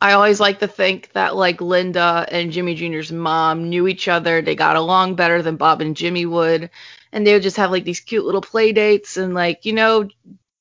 I 0.00 0.12
always 0.12 0.40
like 0.40 0.60
to 0.60 0.68
think 0.68 1.12
that 1.12 1.36
like 1.36 1.60
Linda 1.60 2.26
and 2.30 2.52
Jimmy 2.52 2.74
Jr.'s 2.74 3.12
mom 3.12 3.68
knew 3.68 3.86
each 3.88 4.08
other. 4.08 4.42
They 4.42 4.54
got 4.54 4.76
along 4.76 5.16
better 5.16 5.42
than 5.42 5.56
Bob 5.56 5.80
and 5.80 5.96
Jimmy 5.96 6.26
would. 6.26 6.70
And 7.12 7.26
they 7.26 7.34
would 7.34 7.42
just 7.42 7.56
have 7.56 7.70
like 7.70 7.84
these 7.84 8.00
cute 8.00 8.24
little 8.24 8.40
play 8.40 8.72
dates 8.72 9.16
and 9.16 9.34
like, 9.34 9.64
you 9.64 9.72
know, 9.72 10.08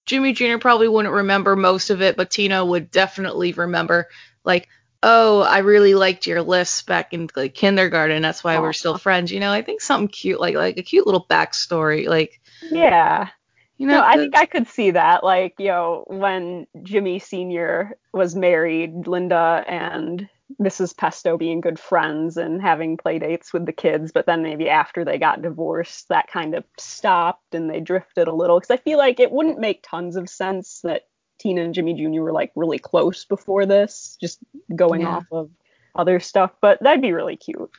Jimmy 0.05 0.33
Jr. 0.33 0.57
probably 0.57 0.87
wouldn't 0.87 1.13
remember 1.13 1.55
most 1.55 1.89
of 1.89 2.01
it, 2.01 2.17
but 2.17 2.31
Tina 2.31 2.65
would 2.65 2.91
definitely 2.91 3.53
remember 3.53 4.09
like, 4.43 4.67
oh, 5.03 5.41
I 5.41 5.59
really 5.59 5.95
liked 5.95 6.27
your 6.27 6.41
lists 6.43 6.83
back 6.83 7.13
in 7.13 7.29
like 7.35 7.53
kindergarten. 7.55 8.21
That's 8.21 8.43
why 8.43 8.59
we're 8.59 8.73
still 8.73 8.97
friends. 8.97 9.31
You 9.31 9.39
know, 9.39 9.51
I 9.51 9.61
think 9.61 9.81
something 9.81 10.07
cute 10.07 10.39
like 10.39 10.55
like 10.55 10.77
a 10.77 10.83
cute 10.83 11.05
little 11.05 11.25
backstory. 11.25 12.07
Like, 12.07 12.39
Yeah. 12.61 13.29
you 13.77 13.87
know, 13.87 13.99
No, 13.99 14.03
I 14.03 14.17
think 14.17 14.35
I 14.37 14.45
could 14.45 14.67
see 14.67 14.91
that. 14.91 15.23
Like, 15.23 15.55
you 15.57 15.67
know, 15.67 16.03
when 16.07 16.67
Jimmy 16.83 17.19
Sr. 17.19 17.97
was 18.13 18.35
married, 18.35 19.07
Linda 19.07 19.63
and 19.67 20.29
Mrs. 20.61 20.95
Pesto 20.95 21.37
being 21.37 21.61
good 21.61 21.79
friends 21.79 22.37
and 22.37 22.61
having 22.61 22.97
play 22.97 23.19
dates 23.19 23.53
with 23.53 23.65
the 23.65 23.71
kids, 23.73 24.11
but 24.11 24.25
then 24.25 24.43
maybe 24.43 24.69
after 24.69 25.03
they 25.05 25.17
got 25.17 25.41
divorced, 25.41 26.09
that 26.09 26.27
kind 26.29 26.53
of 26.55 26.63
stopped 26.77 27.55
and 27.55 27.69
they 27.69 27.79
drifted 27.79 28.27
a 28.27 28.35
little. 28.35 28.59
Because 28.59 28.71
I 28.71 28.77
feel 28.77 28.97
like 28.97 29.19
it 29.19 29.31
wouldn't 29.31 29.59
make 29.59 29.81
tons 29.83 30.15
of 30.17 30.29
sense 30.29 30.81
that 30.83 31.03
Tina 31.41 31.61
and 31.61 31.73
Jimmy 31.73 31.93
Jr. 31.95 32.21
were 32.21 32.31
like 32.31 32.51
really 32.55 32.79
close 32.79 33.25
before 33.25 33.65
this, 33.65 34.17
just 34.21 34.39
going 34.75 35.01
Yeah. 35.01 35.17
off 35.17 35.25
of 35.31 35.49
other 35.95 36.19
stuff. 36.19 36.51
But 36.61 36.81
that'd 36.81 37.01
be 37.01 37.11
really 37.13 37.35
cute. 37.35 37.69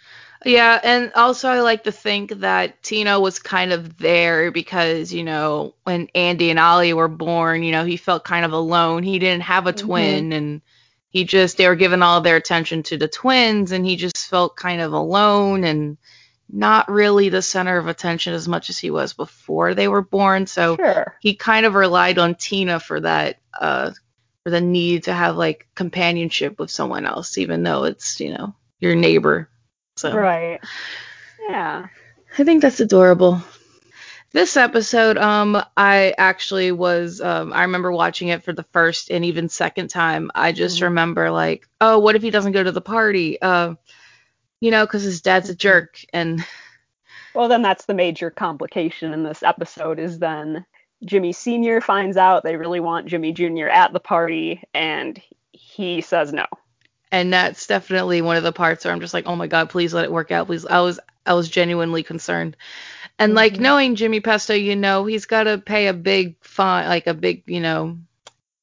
Yeah, 0.44 0.80
and 0.82 1.12
also 1.14 1.48
I 1.48 1.60
like 1.60 1.84
to 1.84 1.92
think 1.92 2.40
that 2.40 2.82
Tina 2.82 3.20
was 3.20 3.38
kind 3.38 3.72
of 3.72 3.96
there 3.98 4.50
because, 4.50 5.12
you 5.12 5.22
know, 5.22 5.74
when 5.84 6.08
Andy 6.14 6.50
and 6.50 6.58
Ollie 6.58 6.92
were 6.92 7.06
born, 7.08 7.62
you 7.62 7.70
know, 7.70 7.84
he 7.84 7.96
felt 7.96 8.24
kind 8.24 8.44
of 8.44 8.52
alone. 8.52 9.04
He 9.04 9.20
didn't 9.20 9.44
have 9.44 9.68
a 9.68 9.72
Mhm. 9.72 9.78
twin 9.78 10.32
and 10.32 10.60
he 11.10 11.22
just 11.24 11.58
they 11.58 11.68
were 11.68 11.76
giving 11.76 12.02
all 12.02 12.20
their 12.20 12.36
attention 12.36 12.82
to 12.84 12.96
the 12.98 13.06
twins 13.06 13.70
and 13.70 13.86
he 13.86 13.94
just 13.94 14.28
felt 14.28 14.56
kind 14.56 14.80
of 14.80 14.92
alone 14.92 15.62
and 15.62 15.96
not 16.52 16.90
really 16.90 17.30
the 17.30 17.40
center 17.42 17.78
of 17.78 17.88
attention 17.88 18.34
as 18.34 18.46
much 18.46 18.68
as 18.70 18.78
he 18.78 18.90
was 18.90 19.14
before 19.14 19.74
they 19.74 19.88
were 19.88 20.02
born. 20.02 20.46
So 20.46 20.76
Sure. 20.76 21.16
he 21.20 21.34
kind 21.34 21.64
of 21.66 21.74
relied 21.74 22.18
on 22.18 22.34
Tina 22.34 22.78
for 22.78 23.00
that 23.00 23.38
uh 23.58 23.90
for 24.44 24.50
the 24.50 24.60
need 24.60 25.04
to 25.04 25.12
have 25.14 25.36
like 25.36 25.66
companionship 25.74 26.58
with 26.58 26.70
someone 26.70 27.06
else 27.06 27.38
even 27.38 27.62
though 27.62 27.84
it's, 27.84 28.20
you 28.20 28.34
know, 28.34 28.54
your 28.80 28.94
neighbor. 28.94 29.48
So 29.96 30.14
Right. 30.14 30.60
Yeah. 31.48 31.86
I 32.38 32.44
think 32.44 32.62
that's 32.62 32.80
adorable. 32.80 33.42
This 34.32 34.56
episode, 34.56 35.18
um, 35.18 35.62
I 35.76 36.14
actually 36.16 36.72
was, 36.72 37.20
um, 37.20 37.52
I 37.52 37.62
remember 37.62 37.92
watching 37.92 38.28
it 38.28 38.42
for 38.42 38.54
the 38.54 38.62
first 38.72 39.10
and 39.10 39.26
even 39.26 39.50
second 39.50 39.88
time. 39.88 40.30
I 40.34 40.52
just 40.52 40.78
Mhm. 40.78 40.84
remember 40.84 41.30
like, 41.30 41.68
oh, 41.82 41.98
what 41.98 42.16
if 42.16 42.22
he 42.22 42.30
doesn't 42.30 42.52
go 42.52 42.62
to 42.62 42.72
the 42.72 42.80
party? 42.80 43.40
Uh, 43.42 43.74
you 44.62 44.70
know, 44.70 44.86
because 44.86 45.02
his 45.02 45.20
dad's 45.22 45.50
a 45.50 45.54
jerk, 45.56 45.98
and 46.12 46.44
Well, 47.34 47.48
then 47.48 47.62
that's 47.62 47.86
the 47.86 47.94
major 47.94 48.30
complication 48.30 49.12
in 49.12 49.22
this 49.24 49.42
episode 49.42 49.98
is 49.98 50.18
then 50.18 50.64
Jimmy 51.04 51.32
Sr. 51.32 51.80
finds 51.80 52.16
out 52.16 52.44
they 52.44 52.56
really 52.56 52.78
want 52.80 53.08
Jimmy 53.08 53.32
Jr. 53.32 53.66
at 53.66 53.92
the 53.92 54.00
party 54.00 54.62
and 54.72 55.20
he 55.52 56.00
says 56.00 56.32
no. 56.32 56.46
and 57.10 57.32
that's 57.32 57.66
definitely 57.66 58.22
one 58.22 58.36
of 58.36 58.42
the 58.44 58.52
parts 58.52 58.84
where 58.84 58.94
I'm 58.94 59.00
just 59.00 59.14
like, 59.14 59.26
oh 59.26 59.34
my 59.36 59.46
god, 59.48 59.68
please 59.70 59.92
let 59.92 60.04
it 60.04 60.12
work 60.12 60.30
out, 60.30 60.46
please. 60.46 60.64
I 60.64 60.80
was, 60.80 61.00
I 61.26 61.34
was 61.34 61.48
genuinely 61.48 62.02
concerned, 62.04 62.56
and 63.18 63.34
like 63.34 63.54
Mhm. 63.54 63.60
knowing 63.60 63.94
Jimmy 63.96 64.20
Pesto, 64.20 64.54
you 64.54 64.76
know, 64.76 65.04
he's 65.06 65.26
got 65.26 65.44
to 65.44 65.58
pay 65.58 65.88
a 65.88 65.92
big 65.92 66.36
fine, 66.42 66.86
like 66.88 67.06
a 67.08 67.14
big, 67.14 67.42
you 67.46 67.60
know, 67.60 67.98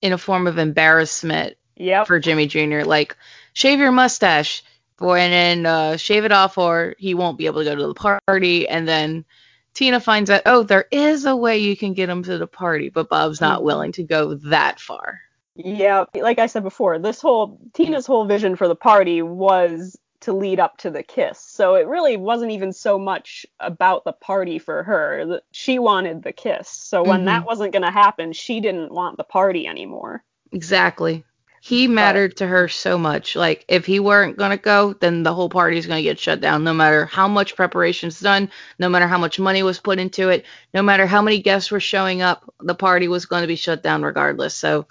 in 0.02 0.14
a 0.14 0.18
form 0.18 0.48
of 0.48 0.58
embarrassment 0.58 1.58
Yep. 1.76 2.08
for 2.08 2.20
Jimmy 2.20 2.48
Jr. 2.48 2.84
Like, 2.84 3.16
shave 3.54 3.80
your 3.80 3.92
mustache, 3.92 4.64
and 5.02 5.34
then 5.34 5.66
uh, 5.66 5.98
shave 5.98 6.26
it 6.26 6.32
off, 6.32 6.58
or 6.58 6.96
he 6.98 7.14
won't 7.14 7.38
be 7.38 7.46
able 7.46 7.62
to 7.64 7.70
go 7.70 7.76
to 7.76 7.88
the 7.88 8.20
party. 8.28 8.68
And 8.68 8.88
then 8.88 9.26
Tina 9.74 10.00
finds 10.00 10.30
out, 10.30 10.42
oh, 10.46 10.64
there 10.64 10.86
is 10.92 11.26
a 11.26 11.36
way 11.36 11.58
you 11.58 11.78
can 11.78 11.94
get 11.94 12.10
him 12.10 12.24
to 12.24 12.38
the 12.38 12.48
party, 12.48 12.90
but 12.90 13.10
Bob's 13.10 13.42
not 13.42 13.62
Mhm. 13.62 13.64
willing 13.64 13.92
to 13.94 14.04
go 14.04 14.36
that 14.36 14.80
far. 14.80 15.20
Yeah, 15.56 16.06
like 16.16 16.40
I 16.40 16.48
said 16.48 16.64
before, 16.64 17.00
this 17.00 17.22
whole 17.22 17.60
Tina's 17.74 18.06
whole 18.06 18.26
vision 18.26 18.56
for 18.56 18.68
the 18.68 18.76
party 18.76 19.22
was 19.22 19.98
to 20.22 20.34
lead 20.34 20.60
up 20.60 20.78
to 20.78 20.90
the 20.90 21.04
kiss. 21.04 21.40
So 21.40 21.76
it 21.76 21.88
really 21.88 22.18
wasn't 22.18 22.52
even 22.52 22.74
so 22.74 23.00
much 23.00 23.46
about 23.60 24.04
the 24.04 24.12
party 24.12 24.60
for 24.60 24.84
her. 24.84 25.42
She 25.52 25.80
wanted 25.80 26.24
the 26.24 26.34
kiss. 26.34 26.70
So 26.70 27.04
when 27.04 27.20
mm-hmm. 27.20 27.26
that 27.28 27.46
wasn't 27.46 27.72
going 27.72 27.84
to 27.84 27.92
happen, 27.92 28.34
she 28.34 28.60
didn't 28.60 28.92
want 28.92 29.18
the 29.18 29.24
party 29.24 29.66
anymore. 29.68 30.24
Exactly. 30.52 31.24
He 31.62 31.88
mattered 31.88 32.38
to 32.38 32.48
her 32.48 32.68
so 32.68 32.98
much. 32.98 33.36
Like 33.36 33.66
if 33.68 33.86
he 33.86 34.00
weren't 34.00 34.38
going 34.38 34.52
to 34.52 34.58
go, 34.58 34.94
then 34.94 35.24
the 35.24 35.34
whole 35.34 35.50
party's 35.50 35.88
going 35.88 35.98
to 35.98 36.04
get 36.04 36.20
shut 36.20 36.42
down 36.42 36.64
no 36.64 36.74
matter 36.74 37.06
how 37.06 37.28
much 37.28 37.56
preparation's 37.56 38.20
done, 38.20 38.50
no 38.80 38.90
matter 38.90 39.08
how 39.08 39.18
much 39.18 39.40
money 39.40 39.64
was 39.64 39.80
put 39.80 40.00
into 40.00 40.30
it, 40.30 40.46
no 40.74 40.82
matter 40.82 41.06
how 41.06 41.22
many 41.22 41.42
guests 41.42 41.72
were 41.72 41.80
showing 41.80 42.22
up, 42.22 42.54
the 42.62 42.76
party 42.76 43.08
was 43.08 43.26
going 43.26 43.42
to 43.42 43.48
be 43.48 43.56
shut 43.56 43.84
down 43.84 44.04
regardless. 44.04 44.56
So 44.56 44.88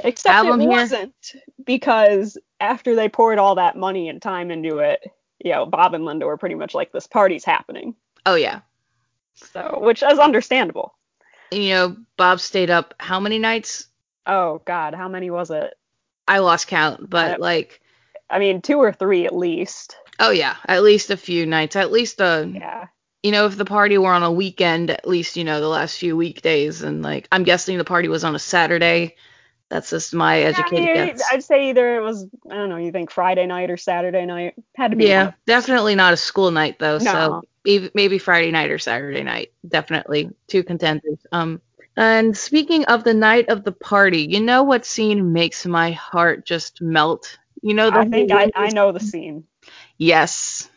Except 0.00 0.46
it 0.46 0.68
wasn't 0.68 1.14
because 1.64 2.36
after 2.60 2.94
they 2.94 3.08
poured 3.08 3.38
all 3.38 3.54
that 3.54 3.76
money 3.76 4.08
and 4.08 4.20
time 4.20 4.50
into 4.50 4.78
it, 4.78 5.10
you 5.42 5.52
know, 5.52 5.66
Bob 5.66 5.94
and 5.94 6.04
Linda 6.04 6.26
were 6.26 6.36
pretty 6.36 6.54
much 6.54 6.74
like, 6.74 6.92
this 6.92 7.06
party's 7.06 7.44
happening. 7.44 7.94
Oh, 8.24 8.34
yeah. 8.34 8.60
So, 9.34 9.78
which 9.80 10.02
is 10.02 10.18
understandable. 10.18 10.94
You 11.50 11.68
know, 11.70 11.96
Bob 12.16 12.40
stayed 12.40 12.70
up 12.70 12.94
how 12.98 13.20
many 13.20 13.38
nights? 13.38 13.86
Oh, 14.26 14.60
God, 14.64 14.94
how 14.94 15.08
many 15.08 15.30
was 15.30 15.50
it? 15.50 15.74
I 16.28 16.38
lost 16.38 16.68
count, 16.68 17.08
but 17.08 17.32
I, 17.32 17.36
like. 17.36 17.80
I 18.28 18.38
mean, 18.38 18.62
two 18.62 18.78
or 18.78 18.92
three 18.92 19.26
at 19.26 19.34
least. 19.34 19.96
Oh, 20.18 20.30
yeah, 20.30 20.56
at 20.66 20.82
least 20.82 21.10
a 21.10 21.16
few 21.16 21.46
nights. 21.46 21.76
At 21.76 21.92
least 21.92 22.20
a. 22.20 22.50
Yeah. 22.52 22.86
You 23.22 23.32
know, 23.32 23.46
if 23.46 23.56
the 23.56 23.64
party 23.64 23.98
were 23.98 24.12
on 24.12 24.22
a 24.22 24.30
weekend, 24.30 24.90
at 24.90 25.08
least, 25.08 25.36
you 25.36 25.42
know, 25.42 25.60
the 25.60 25.68
last 25.68 25.98
few 25.98 26.16
weekdays. 26.16 26.82
And 26.82 27.02
like, 27.02 27.26
I'm 27.32 27.42
guessing 27.42 27.76
the 27.76 27.84
party 27.84 28.08
was 28.08 28.22
on 28.22 28.36
a 28.36 28.38
Saturday 28.38 29.16
that's 29.68 29.90
just 29.90 30.14
my 30.14 30.40
educated 30.40 30.84
yeah, 30.84 31.06
guess. 31.06 31.22
I'd 31.30 31.44
say 31.44 31.70
either 31.70 31.96
it 31.96 32.00
was 32.00 32.26
I 32.50 32.54
don't 32.54 32.68
know, 32.68 32.76
you 32.76 32.92
think 32.92 33.10
Friday 33.10 33.46
night 33.46 33.70
or 33.70 33.76
Saturday 33.76 34.24
night. 34.24 34.54
Had 34.76 34.92
to 34.92 34.96
be. 34.96 35.06
Yeah, 35.06 35.32
definitely 35.46 35.94
not 35.94 36.12
a 36.12 36.16
school 36.16 36.50
night 36.50 36.78
though. 36.78 36.98
No. 36.98 37.42
So 37.64 37.90
maybe 37.94 38.18
Friday 38.18 38.52
night 38.52 38.70
or 38.70 38.78
Saturday 38.78 39.22
night. 39.22 39.52
Definitely 39.66 40.30
two 40.46 40.62
contenders. 40.62 41.18
Um, 41.32 41.60
and 41.96 42.36
speaking 42.36 42.84
of 42.86 43.04
the 43.04 43.14
night 43.14 43.48
of 43.48 43.64
the 43.64 43.72
party, 43.72 44.22
you 44.22 44.40
know 44.40 44.62
what 44.62 44.84
scene 44.84 45.32
makes 45.32 45.64
my 45.66 45.92
heart 45.92 46.46
just 46.46 46.80
melt? 46.80 47.38
You 47.62 47.74
know 47.74 47.90
the 47.90 47.98
I 47.98 48.04
think 48.04 48.30
I, 48.30 48.50
I 48.54 48.68
know 48.68 48.92
the 48.92 49.00
scene. 49.00 49.44
Yes. 49.98 50.68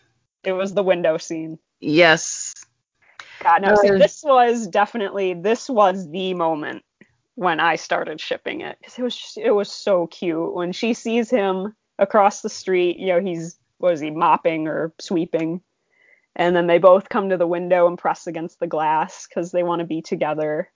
It 0.43 0.53
was 0.53 0.73
the 0.73 0.83
window 0.83 1.17
scene. 1.17 1.59
Yes. 1.79 2.53
God 3.41 3.61
no, 3.61 3.73
uh, 3.73 3.97
this 3.97 4.21
was 4.23 4.67
definitely 4.67 5.33
this 5.33 5.69
was 5.69 6.09
the 6.09 6.33
moment 6.33 6.83
when 7.35 7.59
I 7.59 7.77
started 7.77 8.19
shipping 8.19 8.61
it 8.61 8.77
because 8.79 8.99
it 8.99 9.01
was 9.01 9.15
just, 9.15 9.37
it 9.37 9.51
was 9.51 9.71
so 9.71 10.07
cute 10.07 10.53
when 10.53 10.73
she 10.73 10.93
sees 10.93 11.29
him 11.29 11.73
across 11.97 12.41
the 12.41 12.49
street. 12.49 12.97
You 12.97 13.07
know, 13.07 13.21
he's 13.21 13.57
was 13.79 14.01
he 14.01 14.11
mopping 14.11 14.67
or 14.67 14.93
sweeping, 14.99 15.61
and 16.35 16.55
then 16.55 16.67
they 16.67 16.79
both 16.79 17.07
come 17.07 17.29
to 17.29 17.37
the 17.37 17.47
window 17.47 17.87
and 17.87 17.97
press 17.97 18.27
against 18.27 18.59
the 18.59 18.67
glass 18.67 19.25
because 19.27 19.51
they 19.51 19.63
want 19.63 19.79
to 19.79 19.85
be 19.85 20.01
together. 20.01 20.69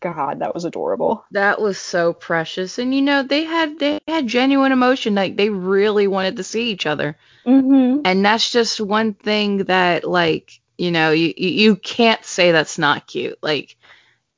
God, 0.00 0.40
that 0.40 0.54
was 0.54 0.64
adorable. 0.64 1.24
That 1.30 1.60
was 1.60 1.78
so 1.78 2.12
precious, 2.12 2.78
and 2.78 2.94
you 2.94 3.02
know 3.02 3.22
they 3.22 3.44
had 3.44 3.78
they 3.78 4.00
had 4.08 4.26
genuine 4.26 4.72
emotion, 4.72 5.14
like 5.14 5.36
they 5.36 5.50
really 5.50 6.06
wanted 6.06 6.36
to 6.36 6.44
see 6.44 6.70
each 6.70 6.86
other, 6.86 7.16
mm-hmm. 7.44 8.00
and 8.04 8.24
that's 8.24 8.50
just 8.50 8.80
one 8.80 9.12
thing 9.12 9.64
that 9.64 10.04
like 10.04 10.60
you 10.78 10.90
know 10.90 11.10
you 11.10 11.34
you 11.36 11.76
can't 11.76 12.24
say 12.24 12.50
that's 12.52 12.78
not 12.78 13.06
cute, 13.06 13.38
like 13.42 13.76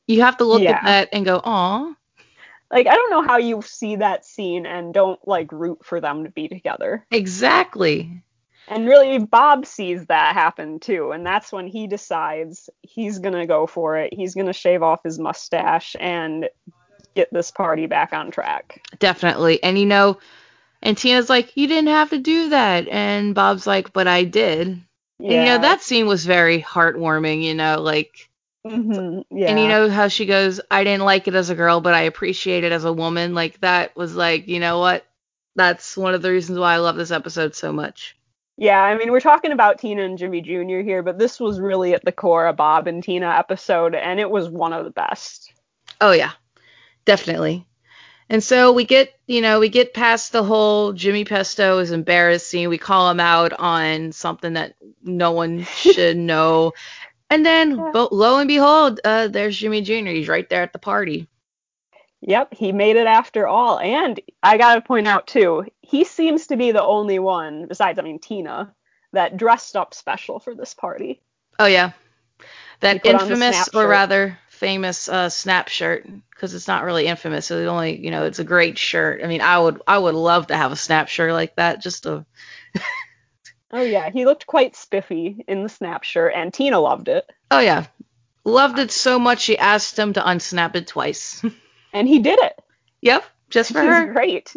you 0.09 0.23
have 0.23 0.37
to 0.39 0.45
look 0.45 0.63
yeah. 0.63 0.73
at 0.73 0.85
that 0.85 1.09
and 1.13 1.25
go, 1.25 1.41
"Aw." 1.43 1.95
Like 2.71 2.87
I 2.87 2.95
don't 2.97 3.11
know 3.11 3.23
how 3.23 3.37
you 3.37 3.63
see 3.63 3.97
that 3.97 4.25
scene 4.25 4.67
and 4.67 4.93
don't 4.93 5.21
like 5.29 5.53
root 5.53 5.85
for 5.85 6.01
them 6.01 6.25
to 6.25 6.31
be 6.31 6.49
together. 6.49 7.07
Exactly. 7.11 8.23
And 8.69 8.87
really, 8.87 9.19
Bob 9.19 9.67
sees 9.67 10.07
that 10.07 10.35
happen 10.35 10.81
too, 10.81 11.13
and 11.13 11.27
that's 11.27 11.53
when 11.53 11.67
he 11.67 11.87
decides 11.87 12.71
he's 12.83 13.19
gonna 13.19 13.47
go 13.47 13.67
for 13.67 13.97
it. 13.97 14.15
He's 14.15 14.35
gonna 14.35 14.53
shave 14.53 14.83
off 14.83 15.03
his 15.03 15.19
mustache 15.19 15.97
and 16.01 16.49
get 17.15 17.29
this 17.33 17.51
party 17.51 17.87
back 17.87 18.13
on 18.13 18.31
track. 18.31 18.87
Definitely. 18.99 19.63
And 19.63 19.79
you 19.79 19.87
know, 19.87 20.19
and 20.83 20.97
Tina's 20.97 21.29
like, 21.29 21.57
"You 21.57 21.67
didn't 21.67 21.91
have 21.91 22.11
to 22.11 22.19
do 22.19 22.51
that," 22.51 22.89
and 22.89 23.35
Bob's 23.35 23.67
like, 23.67 23.93
"But 23.93 24.07
I 24.07 24.25
did." 24.25 24.81
Yeah. 25.19 25.33
And 25.33 25.33
you 25.33 25.45
know, 25.45 25.59
that 25.59 25.83
scene 25.83 26.07
was 26.07 26.25
very 26.25 26.63
heartwarming. 26.63 27.43
You 27.43 27.55
know, 27.55 27.81
like 27.81 28.31
Mm-hmm, 28.67 29.37
yeah. 29.37 29.51
And 29.51 29.59
you 29.59 29.67
know 29.67 29.91
how 29.91 30.09
she 30.09 30.27
goes, 30.27 30.61
I 30.71 30.85
didn't 30.85 31.05
like 31.05 31.27
it 31.27 31.35
as 31.35 31.51
a 31.51 31.55
girl, 31.55 31.81
but 31.81 31.95
I 31.95 32.03
appreciate 32.03 32.65
it 32.65 32.73
as 32.73 32.85
a 32.85 32.93
woman. 32.93 33.35
Like 33.35 33.61
that 33.61 33.97
was 33.97 34.15
like, 34.15 34.47
you 34.47 34.61
know 34.61 34.79
what? 34.79 35.05
That's 35.57 35.97
one 35.97 36.15
of 36.15 36.23
the 36.23 36.31
reasons 36.31 36.59
why 36.59 36.75
I 36.75 36.79
love 36.79 36.97
this 36.97 37.11
episode 37.11 37.55
so 37.55 37.73
much. 37.73 38.17
Yeah, 38.63 38.81
I 38.81 38.97
mean, 38.97 39.11
we're 39.11 39.19
talking 39.19 39.51
about 39.51 39.81
Tina 39.81 40.05
and 40.05 40.17
Jimmy 40.17 40.41
Jr. 40.41 40.83
here, 40.83 41.03
but 41.03 41.19
this 41.19 41.41
was 41.41 41.59
really 41.59 41.95
at 41.95 42.05
the 42.05 42.13
core 42.13 42.47
a 42.47 42.53
Bob 42.53 42.87
and 42.87 43.03
Tina 43.03 43.29
episode, 43.29 43.97
and 43.97 44.21
it 44.21 44.31
was 44.31 44.49
one 44.49 44.73
of 44.73 44.85
the 44.85 44.93
best. 44.93 45.53
Oh, 46.01 46.13
yeah, 46.13 46.31
definitely. 47.05 47.67
And 48.29 48.41
so 48.41 48.71
we 48.71 48.85
get, 48.85 49.19
you 49.27 49.41
know, 49.41 49.59
we 49.59 49.69
get 49.69 49.95
past 49.95 50.31
the 50.31 50.45
whole 50.45 50.93
Jimmy 50.93 51.25
Pesto 51.25 51.81
is 51.81 51.91
embarrassing. 51.91 52.69
We 52.69 52.79
call 52.79 53.11
him 53.11 53.19
out 53.19 53.53
on 53.53 54.13
something 54.13 54.53
that 54.53 54.77
no 55.03 55.33
one 55.33 55.65
should 55.65 56.17
know. 56.29 56.73
And 57.31 57.45
then, 57.45 57.77
yeah. 57.77 58.07
lo 58.13 58.39
and 58.39 58.47
behold, 58.47 59.01
uh, 59.05 59.27
there's 59.27 59.57
Jimmy 59.57 59.83
Jr. 59.83 60.11
He's 60.11 60.29
right 60.29 60.49
there 60.49 60.63
at 60.63 60.73
the 60.73 60.79
party. 60.79 61.27
Yep, 62.23 62.55
he 62.55 62.73
made 62.73 62.97
it 62.97 63.07
after 63.07 63.47
all. 63.47 63.79
And 63.79 64.21
I 64.43 64.57
got 64.57 64.77
to 64.77 64.81
point 64.81 65.09
out, 65.09 65.27
too, 65.27 65.67
he 65.81 66.05
seems 66.05 66.47
to 66.49 66.57
be 66.57 66.73
the 66.73 66.83
only 66.83 67.19
one, 67.19 67.67
besides, 67.67 67.99
I 67.99 68.03
mean, 68.03 68.21
Tina, 68.21 68.75
that 69.13 69.37
dressed 69.37 69.77
up 69.77 69.93
special 69.93 70.39
for 70.39 70.55
this 70.55 70.73
party. 70.73 71.21
Oh, 71.59 71.67
yeah. 71.67 71.93
That 72.81 73.05
infamous, 73.05 73.69
or 73.75 73.87
rather 73.87 74.39
famous, 74.49 75.09
uh, 75.09 75.29
snap 75.29 75.69
shirt, 75.69 76.07
because 76.31 76.55
it's 76.55 76.69
not 76.69 76.85
really 76.85 77.07
infamous. 77.07 77.47
So 77.47 77.59
it's 77.59 77.69
only, 77.69 77.97
you 78.03 78.11
know, 78.11 78.25
it's 78.25 78.39
a 78.39 78.45
great 78.45 78.79
shirt. 78.79 79.23
I 79.23 79.27
mean, 79.27 79.41
I 79.41 79.59
would, 79.59 79.83
I 79.87 79.99
would 79.99 80.15
love 80.15 80.49
to 80.49 80.57
have 80.57 80.73
a 80.73 80.77
snap 80.77 81.09
shirt 81.09 81.33
like 81.33 81.57
that, 81.57 81.83
just 81.83 82.05
to 82.05 82.25
Oh 83.73 83.83
yeah, 83.83 84.11
he 84.11 84.27
looked 84.27 84.47
quite 84.47 84.77
spiffy 84.77 85.45
in 85.49 85.63
the 85.63 85.69
snap 85.69 86.05
shirt, 86.05 86.35
and 86.37 86.53
Tina 86.53 86.79
loved 86.79 87.09
it. 87.09 87.25
Oh 87.51 87.61
yeah, 87.61 87.87
loved 88.45 88.79
it 88.79 88.91
so 88.91 89.19
much 89.19 89.41
she 89.41 89.57
asked 89.57 89.99
him 89.99 90.13
to 90.13 90.21
unsnap 90.21 90.77
it 90.77 90.87
twice. 90.87 91.43
and 91.93 92.09
he 92.09 92.19
did 92.19 92.39
it. 92.39 92.59
Yep, 93.01 93.25
just 93.51 93.73
for 93.73 93.81
her. 93.81 94.13
Great. 94.13 94.55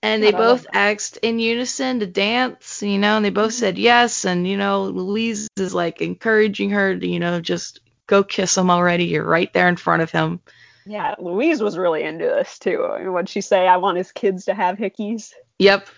And 0.00 0.22
they 0.22 0.30
both 0.30 0.64
asked 0.72 1.16
in 1.18 1.40
unison 1.40 1.98
to 2.00 2.06
dance, 2.06 2.82
you 2.82 2.98
know, 2.98 3.16
and 3.16 3.24
they 3.24 3.30
both 3.30 3.52
said 3.52 3.78
yes. 3.78 4.24
And 4.24 4.46
you 4.46 4.56
know, 4.56 4.84
Louise 4.84 5.48
is 5.56 5.74
like 5.74 6.00
encouraging 6.00 6.70
her 6.70 6.96
to, 6.96 7.06
you 7.06 7.18
know, 7.18 7.40
just 7.40 7.80
go 8.06 8.22
kiss 8.22 8.56
him 8.56 8.70
already. 8.70 9.04
You're 9.04 9.24
right 9.24 9.52
there 9.52 9.68
in 9.68 9.76
front 9.76 10.02
of 10.02 10.10
him. 10.10 10.40
Yeah, 10.86 11.16
Louise 11.18 11.60
was 11.60 11.76
really 11.76 12.04
into 12.04 12.24
this 12.24 12.58
too. 12.58 12.84
I 12.84 13.00
mean, 13.00 13.12
what'd 13.12 13.28
she 13.28 13.40
say? 13.40 13.66
I 13.66 13.76
want 13.78 13.98
his 13.98 14.12
kids 14.12 14.44
to 14.44 14.54
have 14.54 14.78
hickeys. 14.78 15.32
Yep. 15.58 15.88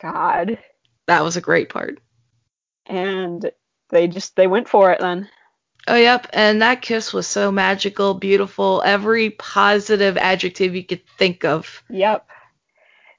God 0.00 0.58
that 1.08 1.24
was 1.24 1.36
a 1.36 1.40
great 1.40 1.70
part. 1.70 1.98
And 2.86 3.50
they 3.90 4.06
just 4.06 4.36
they 4.36 4.46
went 4.46 4.68
for 4.68 4.92
it 4.92 5.00
then. 5.00 5.28
Oh 5.88 5.96
yep, 5.96 6.26
and 6.32 6.60
that 6.62 6.82
kiss 6.82 7.12
was 7.12 7.26
so 7.26 7.50
magical, 7.50 8.14
beautiful, 8.14 8.82
every 8.84 9.30
positive 9.30 10.16
adjective 10.16 10.74
you 10.74 10.84
could 10.84 11.02
think 11.18 11.44
of. 11.44 11.82
Yep. 11.88 12.28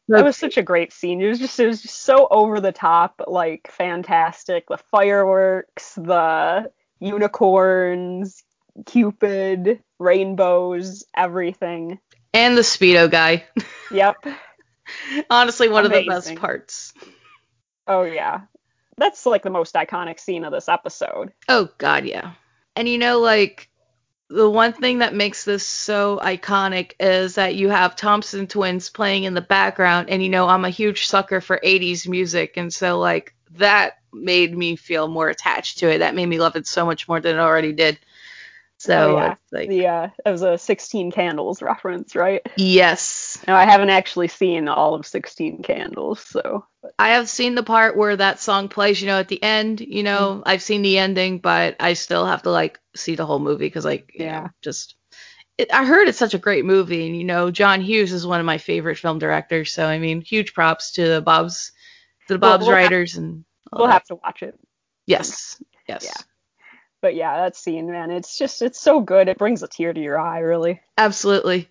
That 0.10 0.24
was 0.24 0.38
such 0.38 0.58
a 0.58 0.64
great 0.64 0.94
scene. 0.94 1.22
It 1.22 1.28
was 1.28 1.40
just 1.40 1.60
it 1.60 1.68
was 1.68 1.82
just 1.82 2.02
so 2.04 2.28
over 2.30 2.62
the 2.62 2.72
top, 2.72 3.22
like 3.28 3.70
fantastic. 3.72 4.68
The 4.68 4.78
fireworks, 4.78 5.96
the 5.96 6.72
unicorns, 7.00 8.44
Cupid, 8.86 9.82
rainbows, 9.98 11.04
everything. 11.16 12.00
And 12.34 12.58
the 12.58 12.62
speedo 12.62 13.10
guy. 13.10 13.46
Yep. 13.92 14.18
Honestly, 15.32 15.68
one 15.68 15.84
Amazing. 15.84 16.12
of 16.12 16.24
the 16.24 16.30
best 16.30 16.40
parts. 16.40 16.94
Oh 17.88 18.04
yeah. 18.04 18.42
That's 18.98 19.26
like 19.26 19.42
the 19.42 19.50
most 19.50 19.74
iconic 19.74 20.20
scene 20.20 20.44
of 20.44 20.52
this 20.52 20.70
episode. 20.70 21.32
Oh 21.48 21.70
god, 21.80 22.06
yeah. 22.06 22.34
And 22.80 22.88
you 22.88 22.98
know 22.98 23.20
like 23.20 23.70
the 24.30 24.50
one 24.50 24.72
thing 24.72 25.00
that 25.00 25.14
makes 25.14 25.44
this 25.44 25.68
so 25.68 26.18
iconic 26.24 26.94
is 26.98 27.36
that 27.36 27.56
you 27.56 27.68
have 27.68 27.98
Thompson 27.98 28.48
twins 28.48 28.90
playing 28.90 29.26
in 29.26 29.34
the 29.34 29.42
background 29.42 30.10
and 30.10 30.24
you 30.24 30.30
know 30.30 30.48
I'm 30.48 30.64
a 30.64 30.70
huge 30.70 31.06
sucker 31.06 31.42
for 31.42 31.60
80s 31.62 32.08
music 32.08 32.56
and 32.56 32.74
so 32.74 32.98
like 32.98 33.36
that 33.58 33.96
made 34.14 34.58
me 34.58 34.78
feel 34.78 35.10
more 35.10 35.28
attached 35.28 35.80
to 35.80 35.90
it. 35.90 35.98
That 35.98 36.16
made 36.16 36.28
me 36.28 36.40
love 36.40 36.56
it 36.56 36.68
so 36.68 36.86
much 36.86 37.06
more 37.06 37.20
than 37.20 37.36
it 37.36 37.42
already 37.42 37.74
did. 37.74 38.00
So 38.80 39.18
oh, 39.18 39.18
yeah. 39.18 39.36
like, 39.52 39.68
the 39.68 39.88
uh, 39.88 40.08
it 40.26 40.32
was 40.32 40.42
a 40.42 40.58
16 40.58 41.12
Candles 41.12 41.62
reference, 41.62 42.16
right? 42.16 42.42
Yes. 42.56 43.38
No, 43.46 43.54
I 43.54 43.66
haven't 43.66 43.90
actually 43.90 44.30
seen 44.30 44.70
all 44.70 44.96
of 44.96 45.06
16 45.06 45.64
Candles, 45.64 46.22
so. 46.22 46.66
I 46.98 47.10
have 47.10 47.28
seen 47.28 47.56
the 47.56 47.64
part 47.64 47.98
where 47.98 48.16
that 48.16 48.40
song 48.40 48.70
plays, 48.70 49.02
you 49.02 49.08
know, 49.08 49.20
at 49.20 49.28
the 49.28 49.44
end. 49.44 49.82
You 49.82 50.04
know, 50.04 50.42
mm 50.42 50.44
I've 50.46 50.64
seen 50.64 50.82
the 50.82 50.98
ending, 50.98 51.40
but 51.40 51.76
I 51.82 51.92
still 51.94 52.26
have 52.26 52.44
to 52.44 52.52
like 52.52 52.80
see 52.96 53.16
the 53.16 53.26
whole 53.26 53.40
movie 53.40 53.66
because 53.66 53.84
like, 53.84 54.12
yeah, 54.16 54.44
know, 54.44 54.50
just. 54.62 54.96
It, 55.58 55.74
I 55.74 55.84
heard 55.84 56.08
it's 56.08 56.18
such 56.18 56.34
a 56.34 56.38
great 56.40 56.64
movie, 56.64 57.06
and 57.06 57.18
you 57.18 57.26
know, 57.26 57.52
John 57.52 57.82
Hughes 57.82 58.14
is 58.14 58.26
one 58.26 58.40
of 58.40 58.46
my 58.46 58.60
favorite 58.60 58.98
film 58.98 59.20
directors. 59.20 59.74
So 59.74 59.86
I 59.86 60.00
mean, 60.00 60.22
huge 60.22 60.54
props 60.54 60.94
to 60.94 61.06
the 61.06 61.22
Bob's 61.22 61.74
the 62.30 62.38
Bob's 62.38 62.66
we'll 62.66 62.78
have- 62.78 62.94
and 62.94 63.44
We'll 63.74 63.88
that. 63.88 63.94
have 63.94 64.06
to 64.06 64.16
watch 64.16 64.42
it. 64.42 64.58
yes, 65.06 65.62
yes, 65.88 66.06
Yeah. 66.06 66.24
But 67.02 67.16
yeah, 67.16 67.38
that 67.44 67.56
scene, 67.56 67.92
man, 67.92 68.12
it's 68.12 68.38
just 68.38 68.62
it's 68.62 68.80
so 68.80 69.02
good. 69.02 69.28
It 69.30 69.38
brings 69.38 69.64
a 69.64 69.68
tear 69.68 69.94
to 69.94 70.02
your 70.02 70.20
eye, 70.20 70.40
really. 70.40 70.82
absolutely. 70.98 71.70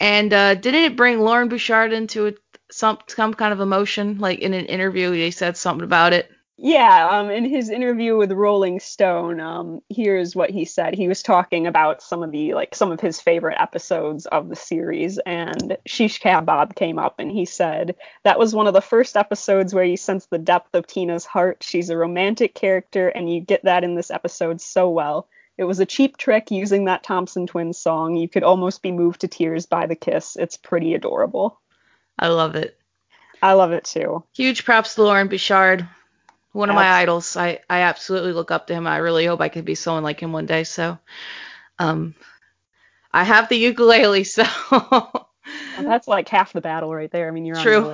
And 0.00 0.32
uh, 0.32 0.54
didn't 0.54 0.84
it 0.84 0.96
bring 0.96 1.20
Loren 1.20 1.48
Bouchard 1.48 1.92
into 1.92 2.26
it, 2.26 2.38
some 2.70 2.98
some 3.08 3.34
kind 3.34 3.52
of 3.52 3.60
emotion? 3.60 4.18
Like 4.18 4.40
in 4.40 4.54
an 4.54 4.66
interview, 4.66 5.10
they 5.10 5.30
said 5.30 5.56
something 5.56 5.84
about 5.84 6.12
it. 6.12 6.30
Yeah, 6.62 7.08
um, 7.10 7.30
in 7.30 7.46
his 7.46 7.70
interview 7.70 8.18
with 8.18 8.32
Rolling 8.32 8.80
Stone, 8.80 9.40
um, 9.40 9.80
here's 9.88 10.36
what 10.36 10.50
he 10.50 10.66
said. 10.66 10.94
He 10.94 11.08
was 11.08 11.22
talking 11.22 11.66
about 11.66 12.02
some 12.02 12.22
of 12.22 12.32
the 12.32 12.52
like 12.52 12.74
some 12.74 12.92
of 12.92 13.00
his 13.00 13.18
favorite 13.18 13.56
episodes 13.58 14.26
of 14.26 14.50
the 14.50 14.56
series, 14.56 15.18
and 15.24 15.78
Shish 15.86 16.20
Kabob 16.20 16.74
came 16.74 16.98
up, 16.98 17.14
and 17.18 17.30
he 17.30 17.46
said 17.46 17.96
that 18.24 18.38
was 18.38 18.54
one 18.54 18.66
of 18.66 18.74
the 18.74 18.82
first 18.82 19.16
episodes 19.16 19.72
where 19.72 19.84
you 19.84 19.96
sense 19.96 20.26
the 20.26 20.36
depth 20.36 20.74
of 20.74 20.86
Tina's 20.86 21.24
heart. 21.24 21.62
She's 21.62 21.88
a 21.88 21.96
romantic 21.96 22.54
character, 22.54 23.08
and 23.08 23.32
you 23.32 23.40
get 23.40 23.64
that 23.64 23.82
in 23.82 23.94
this 23.94 24.10
episode 24.10 24.60
so 24.60 24.90
well. 24.90 25.28
It 25.56 25.64
was 25.64 25.80
a 25.80 25.86
cheap 25.86 26.18
trick 26.18 26.50
using 26.50 26.84
that 26.84 27.02
Thompson 27.02 27.46
Twins 27.46 27.78
song. 27.78 28.16
You 28.16 28.28
could 28.28 28.42
almost 28.42 28.82
be 28.82 28.92
moved 28.92 29.22
to 29.22 29.28
tears 29.28 29.64
by 29.64 29.86
the 29.86 29.96
kiss. 29.96 30.36
It's 30.38 30.58
pretty 30.58 30.92
adorable. 30.92 31.58
I 32.18 32.28
love 32.28 32.54
it. 32.54 32.78
I 33.42 33.54
love 33.54 33.72
it 33.72 33.84
too. 33.84 34.24
Huge 34.34 34.66
props 34.66 34.96
to 34.96 35.04
Loren 35.04 35.28
Bouchard, 35.28 35.88
one 36.52 36.70
of 36.70 36.76
my 36.76 36.90
idols. 37.00 37.36
I, 37.36 37.60
I 37.70 37.80
absolutely 37.82 38.32
look 38.32 38.50
up 38.50 38.66
to 38.68 38.74
him. 38.74 38.86
I 38.86 38.98
really 38.98 39.26
hope 39.26 39.40
I 39.40 39.48
could 39.48 39.64
be 39.64 39.74
someone 39.74 40.04
like 40.04 40.20
him 40.20 40.32
one 40.32 40.46
day. 40.46 40.64
So, 40.64 40.98
um, 41.78 42.14
I 43.12 43.24
have 43.24 43.48
the 43.48 43.56
ukulele, 43.58 44.24
so 44.26 44.44
That's 45.76 46.06
like 46.08 46.28
half 46.28 46.52
the 46.52 46.60
battle 46.60 46.94
right 46.94 47.10
there. 47.10 47.28
I 47.28 47.30
mean, 47.32 47.44
you're 47.44 47.58
on 47.58 47.68
True. 47.72 47.88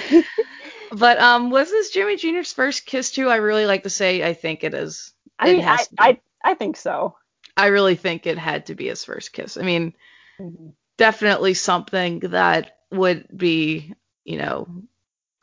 But 0.92 1.18
um, 1.18 1.50
was 1.50 1.70
this 1.70 1.90
Jimmy 1.90 2.16
Jr.'s 2.16 2.52
first 2.54 2.86
kiss 2.86 3.10
too? 3.10 3.28
I 3.28 3.36
really 3.36 3.66
like 3.66 3.82
to 3.82 3.90
say 3.90 4.22
I 4.24 4.32
think 4.32 4.64
it 4.64 4.72
is. 4.74 5.12
I 5.38 5.46
It 5.46 5.58
mean, 5.58 5.64
I. 5.66 5.88
I 5.98 6.20
I 6.42 6.54
think 6.54 6.76
so. 6.76 7.16
I 7.56 7.66
really 7.66 7.96
think 7.96 8.26
it 8.26 8.38
had 8.38 8.66
to 8.66 8.74
be 8.76 8.86
his 8.86 9.04
first 9.04 9.32
kiss. 9.32 9.56
I 9.56 9.62
mean, 9.62 9.94
Mm-hmm. 10.40 10.70
definitely 10.96 11.54
something 11.54 12.20
that 12.20 12.78
would 12.90 13.26
be, 13.36 13.94
you 14.24 14.38
know, 14.38 14.68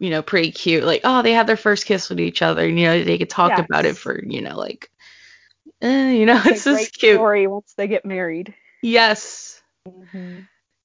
you 0.02 0.10
know, 0.10 0.24
pretty 0.24 0.52
cute. 0.52 0.84
Like, 0.84 1.02
oh, 1.04 1.22
they 1.22 1.32
had 1.32 1.46
their 1.46 1.56
first 1.56 1.86
kiss 1.86 2.10
with 2.10 2.20
each 2.20 2.42
other. 2.42 2.66
And, 2.66 2.78
you 2.80 2.88
know, 2.88 3.04
they 3.04 3.20
could 3.20 3.30
talk 3.30 3.60
about 3.60 3.86
it 3.86 3.96
for, 3.96 4.20
you 4.26 4.42
know, 4.42 4.58
like, 4.58 4.90
eh, 5.80 6.14
you 6.14 6.26
know, 6.26 6.42
it's, 6.46 6.66
It's 6.66 6.82
just 6.82 6.98
cute. 6.98 7.18
story 7.18 7.46
once 7.46 7.76
they 7.78 7.88
get 7.88 8.04
married. 8.04 8.56
Yes, 8.82 9.62
Mm-hmm. 9.88 10.40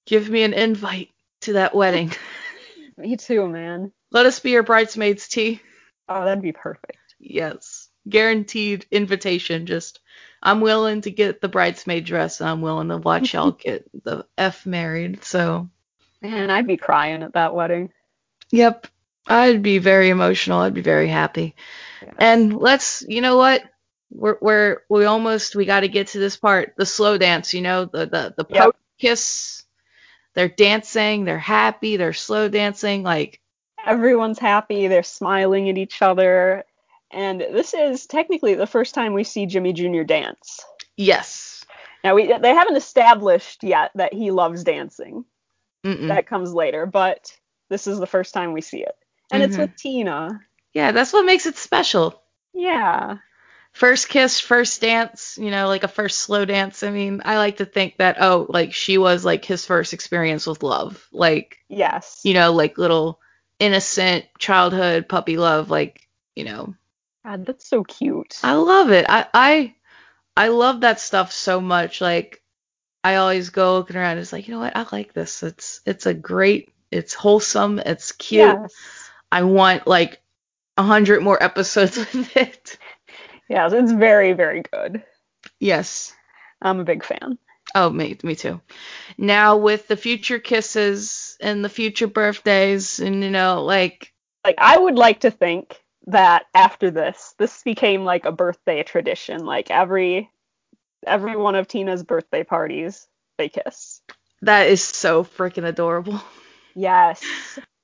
give 0.07 0.29
me 0.29 0.43
an 0.43 0.53
invite 0.53 1.11
to 1.43 1.55
that 1.55 1.75
wedding. 1.75 2.13
Me 2.99 3.17
too, 3.17 3.49
man. 3.49 3.91
Let 4.11 4.27
us 4.27 4.39
be 4.41 4.51
your 4.51 4.63
bridesmaids, 4.63 5.29
T. 5.29 5.63
Oh, 6.09 6.25
that'd 6.25 6.43
be 6.43 6.53
perfect. 6.53 6.99
Yes, 7.19 7.89
guaranteed 8.09 8.85
invitation. 8.91 9.65
Just, 9.67 10.01
I'm 10.43 10.61
willing 10.61 11.01
to 11.03 11.11
get 11.11 11.41
the 11.41 11.49
bridesmaid 11.49 12.05
dress. 12.05 12.41
And 12.41 12.51
I'm 12.51 12.61
willing 12.61 12.89
to 12.89 12.99
watch 12.99 13.33
y'all 13.33 13.51
get 13.65 13.89
the 14.05 14.27
F 14.37 14.67
married. 14.67 15.25
So. 15.25 15.69
Man, 16.21 16.51
I'd 16.51 16.67
be 16.67 16.77
crying 16.77 17.23
at 17.23 17.33
that 17.33 17.55
wedding. 17.55 17.91
Yep. 18.51 18.87
I'd 19.27 19.63
be 19.63 19.79
very 19.79 20.09
emotional. 20.11 20.61
I'd 20.61 20.75
be 20.75 20.81
very 20.83 21.09
happy. 21.09 21.55
Yeah. 22.03 22.13
And 22.19 22.57
let's, 22.57 23.05
you 23.09 23.21
know 23.21 23.37
what? 23.37 23.63
We're 24.11 24.39
we're 24.41 24.79
we 24.89 25.05
almost 25.05 25.57
we 25.57 25.65
got 25.65 25.81
to 25.81 25.89
get 25.89 26.09
to 26.09 26.19
this 26.21 26.37
part, 26.37 26.75
the 26.77 26.87
slow 26.87 27.19
dance. 27.19 27.53
You 27.53 27.63
know, 27.63 27.87
the 27.87 28.07
the 28.07 28.35
the 28.37 28.47
Yep. 28.49 28.77
kiss. 29.01 29.65
They're 30.35 30.49
dancing. 30.49 31.25
They're 31.25 31.39
happy. 31.39 31.97
They're 31.97 32.13
slow 32.13 32.49
dancing. 32.49 33.03
Like 33.03 33.41
Everyone's 33.85 34.39
happy. 34.39 34.87
They're 34.87 35.03
smiling 35.03 35.69
at 35.71 35.79
each 35.79 36.03
other. 36.03 36.65
And 37.11 37.41
this 37.41 37.75
is 37.75 38.07
technically 38.07 38.55
the 38.55 38.67
first 38.67 38.95
time 38.95 39.13
we 39.13 39.25
see 39.25 39.47
Jimmy 39.47 39.73
Jr. 39.73 40.03
dance. 40.03 40.61
yes. 40.97 41.65
Now 42.05 42.15
we 42.15 42.27
they 42.39 42.55
haven't 42.55 42.77
established 42.77 43.65
yet 43.65 43.91
that 43.97 44.15
he 44.15 44.31
loves 44.31 44.63
dancing. 44.63 45.25
Mm-mm. 45.85 46.09
That 46.09 46.27
comes 46.29 46.53
later, 46.55 46.87
but 46.87 47.37
this 47.71 47.89
is 47.89 47.99
the 47.99 48.07
first 48.07 48.33
time 48.35 48.53
we 48.53 48.61
see 48.61 48.83
it. 48.85 48.95
And 49.33 49.43
it's 49.43 49.57
Mhm. 49.57 49.61
with 49.61 49.77
Tina. 49.77 50.41
yeah, 50.73 50.93
that's 50.93 51.13
what 51.13 51.25
makes 51.27 51.47
it 51.47 51.57
special. 51.57 52.23
Yeah. 52.55 53.19
First 53.73 54.09
kiss, 54.09 54.41
first 54.41 54.81
dance. 54.81 55.39
You 55.41 55.51
know, 55.51 55.69
like 55.69 55.85
a 55.85 55.89
first 55.89 56.19
slow 56.19 56.45
dance. 56.45 56.83
I 56.83 56.91
mean, 56.91 57.23
I 57.25 57.37
like 57.39 57.59
to 57.59 57.67
think 57.67 57.99
that 57.99 58.17
oh, 58.21 58.47
like 58.49 58.73
she 58.75 58.99
was 58.99 59.25
like 59.25 59.45
his 59.45 59.67
first 59.67 59.93
experience 59.93 60.47
with 60.47 60.63
love. 60.63 61.07
Like 61.13 61.59
Yes. 61.69 62.21
you 62.25 62.35
know, 62.35 62.53
like 62.53 62.79
little 62.79 63.21
innocent 63.59 64.27
childhood 64.39 65.09
puppy 65.09 65.37
love, 65.37 65.71
like, 65.71 66.09
you 66.35 66.45
know. 66.45 66.75
God, 67.25 67.45
that's 67.47 67.69
so 67.69 67.85
cute. 67.85 68.37
I 68.43 68.55
love 68.55 68.91
it. 68.91 69.07
I 69.09 69.27
I 69.35 69.75
I 70.37 70.49
love 70.49 70.81
that 70.83 71.01
stuff 71.01 71.33
so 71.33 71.61
much. 71.61 72.01
Like 72.01 72.43
I 73.05 73.17
always 73.17 73.51
go 73.51 73.75
looking 73.79 73.97
around, 73.97 74.19
it's 74.19 74.33
like, 74.33 74.49
you 74.49 74.55
know 74.55 74.61
what, 74.61 74.77
I 74.77 74.87
like 74.93 75.13
this. 75.13 75.43
It's 75.43 75.81
it's 75.87 76.07
a 76.07 76.15
great 76.15 76.73
it's 76.91 77.15
wholesome, 77.15 77.79
it's 77.81 78.13
cute. 78.13 78.61
Yes. 78.63 79.06
I 79.33 79.43
want 79.43 79.87
like 79.87 80.21
a 80.77 80.83
hundred 80.83 81.23
more 81.23 81.43
episodes 81.43 81.97
with 82.15 82.37
it. 82.37 82.79
Yes, 83.49 83.73
it's 83.73 83.93
very, 83.93 84.33
very 84.33 84.63
good. 84.73 85.03
Yes. 85.61 86.13
I'm 86.61 86.81
a 86.81 86.85
big 86.85 87.05
fan. 87.05 87.39
Oh, 87.75 87.91
me, 87.91 88.17
me 88.23 88.35
too. 88.35 88.61
Now 89.19 89.57
with 89.57 89.89
the 89.89 89.97
future 89.97 90.39
kisses 90.39 91.37
and 91.41 91.65
the 91.65 91.69
future 91.69 92.07
birthdays, 92.07 93.01
and 93.01 93.23
you 93.23 93.31
know, 93.31 93.63
like, 93.65 94.13
Like 94.45 94.57
I 94.59 94.79
would 94.79 94.97
like 94.97 95.21
to 95.21 95.31
think 95.31 95.81
that 96.07 96.47
after 96.55 96.91
this, 96.91 97.35
this 97.39 97.63
became 97.63 98.05
like 98.05 98.25
a 98.25 98.33
birthday 98.33 98.83
tradition. 98.83 99.45
Like 99.45 99.71
every 99.71 100.31
every 101.07 101.37
one 101.37 101.55
of 101.55 101.69
Tina's 101.69 102.03
birthday 102.03 102.45
parties, 102.45 103.07
they 103.39 103.49
kiss. 103.49 104.01
that 104.43 104.69
is 104.69 104.83
so 104.83 105.25
freaking 105.25 105.65
adorable. 105.67 106.21
Yes. 106.79 107.23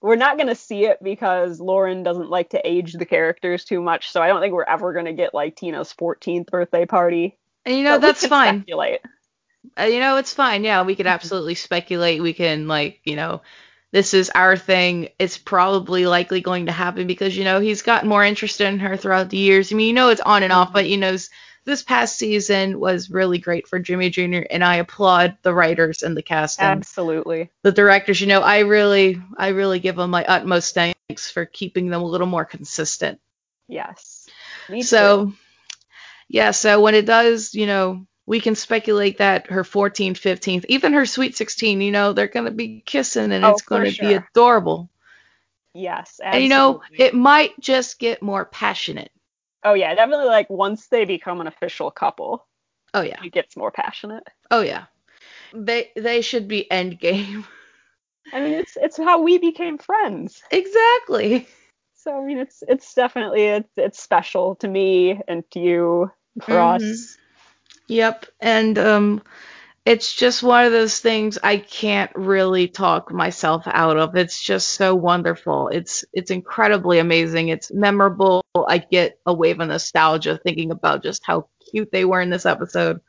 We're 0.03 0.17
not 0.17 0.37
going 0.37 0.49
to 0.49 0.55
see 0.55 0.85
it 0.85 0.99
because 1.03 1.61
Loren 1.61 2.03
doesn't 2.03 2.29
like 2.29 2.51
to 2.51 2.61
age 2.67 2.93
the 2.93 3.07
characters 3.07 3.65
too 3.65 3.81
much, 3.81 4.11
so 4.11 4.21
I 4.21 4.27
don't 4.27 4.41
think 4.41 4.53
we're 4.53 4.65
ever 4.65 4.93
going 4.93 5.07
to 5.07 5.13
get 5.13 5.33
like 5.33 5.57
Tina's 5.57 5.95
14th 5.95 6.47
birthday 6.47 6.87
party. 6.87 7.39
And 7.65 7.77
you 7.77 7.85
know, 7.85 7.99
But 7.99 8.07
that's 8.09 8.27
fine. 8.27 8.63
Speculate. 8.63 9.01
Uh, 9.79 9.85
you 9.85 10.01
know, 10.01 10.17
it's 10.17 10.35
fine. 10.35 10.65
Yeah, 10.65 10.83
we 10.83 10.97
could 10.97 11.07
absolutely 11.07 11.55
speculate. 11.55 12.21
We 12.21 12.33
can 12.33 12.67
like, 12.67 13.01
you 13.05 13.15
know, 13.15 13.43
this 13.93 14.15
is 14.15 14.31
our 14.31 14.57
thing. 14.57 15.11
It's 15.19 15.39
probably 15.39 16.07
likely 16.07 16.41
going 16.41 16.67
to 16.67 16.73
happen 16.73 17.07
because 17.07 17.37
you 17.37 17.45
know 17.45 17.61
he's 17.61 17.83
gotten 17.83 18.09
more 18.09 18.25
interested 18.25 18.67
in 18.67 18.81
her 18.81 18.97
throughout 18.97 19.31
the 19.31 19.37
years. 19.37 19.73
I 19.73 19.77
mean, 19.77 19.87
you 19.87 19.93
know, 19.93 20.09
it's 20.09 20.21
on 20.21 20.43
and 20.43 20.53
off, 20.53 20.73
but 20.73 20.89
you 20.89 20.97
know, 20.97 21.17
this 21.65 21.83
past 21.83 22.19
season 22.19 22.81
was 22.81 23.11
really 23.11 23.39
great 23.39 23.69
for 23.69 23.79
Jimmy 23.79 24.11
Jr. 24.11 24.43
and 24.51 24.65
I 24.65 24.77
applaud 24.77 25.37
the 25.43 25.55
writers 25.55 26.03
and 26.03 26.17
the 26.17 26.23
cast 26.23 26.61
and 26.61 26.81
Absolutely. 26.81 27.51
the 27.63 27.71
directors. 27.73 28.21
You 28.21 28.27
know, 28.27 28.41
I 28.41 28.61
really, 28.61 29.23
I 29.37 29.49
really 29.49 29.79
give 29.79 29.95
them 29.97 30.11
my 30.11 30.25
utmost 30.25 30.75
thanks 30.75 31.31
for 31.31 31.45
keeping 31.47 31.89
them 31.89 32.03
a 32.03 32.07
little 32.07 32.27
more 32.27 32.45
consistent. 32.45 33.21
Yes. 33.69 34.27
Me 34.69 34.81
too. 34.81 34.87
So, 34.87 35.33
yeah, 36.29 36.51
so 36.51 36.81
when 36.81 36.97
it 36.97 37.07
does, 37.07 37.55
you 37.55 37.67
know, 37.67 38.07
we 38.27 38.41
can 38.41 38.57
speculate 38.57 39.19
that 39.19 39.49
her 39.51 39.63
14th, 39.63 40.19
15th, 40.19 40.65
even 40.69 40.95
her 40.95 41.07
sweet 41.07 41.37
16, 41.37 41.81
you 41.81 41.93
know, 41.93 42.13
they're 42.13 42.27
going 42.27 42.47
to 42.47 42.51
be 42.51 42.83
kissing 42.85 43.31
and 43.31 43.45
Oh, 43.45 43.51
it's 43.53 43.63
going 43.63 43.93
to 43.93 44.01
be 44.01 44.15
adorable. 44.15 44.91
yes. 45.75 46.21
And, 46.23 46.43
you 46.43 46.49
know, 46.49 46.83
it 46.93 47.15
might 47.15 47.59
just 47.61 48.01
get 48.01 48.21
more 48.21 48.45
passionate. 48.45 49.12
Oh 49.65 49.75
yeah, 49.75 49.95
definitely 49.95 50.27
like 50.27 50.51
once 50.51 50.89
they 50.89 51.05
become 51.05 51.41
an 51.41 51.47
official 51.47 51.91
couple, 51.91 52.47
Oh, 52.95 53.03
yeah. 53.03 53.23
it 53.23 53.33
gets 53.33 53.57
more 53.57 53.71
passionate. 53.71 54.27
Oh, 54.51 54.61
yeah. 54.61 54.85
They 55.55 55.91
they 55.97 56.21
should 56.23 56.49
be 56.49 56.67
endgame. 56.71 57.45
I 58.33 58.41
mean, 58.41 58.55
it's 58.55 58.77
it's 58.77 58.97
how 58.97 59.23
we 59.23 59.39
became 59.39 59.79
friends. 59.79 60.43
exactly. 60.51 61.47
So 61.95 62.17
I 62.17 62.25
mean, 62.25 62.39
it's 62.39 62.63
it's 62.67 62.95
definitely 62.95 63.45
it's 63.45 63.71
it's 63.77 64.03
special 64.03 64.57
to 64.57 64.69
me 64.69 65.21
and 65.29 65.49
to 65.53 65.61
you, 65.61 66.11
for 66.41 66.55
Mhm. 66.59 66.77
us. 66.77 67.19
Yep. 67.89 68.27
And 68.41 68.79
um 68.79 69.23
it's 69.85 70.15
just 70.15 70.43
one 70.45 70.65
of 70.65 70.73
those 70.73 71.01
things 71.01 71.39
I 71.43 71.57
can't 71.57 72.13
really 72.15 72.69
talk 72.69 73.13
myself 73.13 73.65
out 73.67 73.97
of. 73.99 74.15
It's 74.17 74.41
just 74.43 74.69
so 74.69 74.95
wonderful. 74.95 75.69
It's 75.69 76.05
it's 76.13 76.31
incredibly 76.31 76.99
amazing. 77.01 77.49
It's 77.49 77.73
memorable. 77.73 78.43
I 78.69 78.79
get 78.79 79.19
a 79.27 79.35
wave 79.35 79.61
of 79.61 79.69
nostalgia 79.69 80.39
thinking 80.39 80.71
about 80.71 81.03
just 81.03 81.25
how 81.25 81.49
cute 81.71 81.91
they 81.91 82.05
were 82.05 82.21
in 82.21 82.31
this 82.31 82.47
episode. 82.47 83.01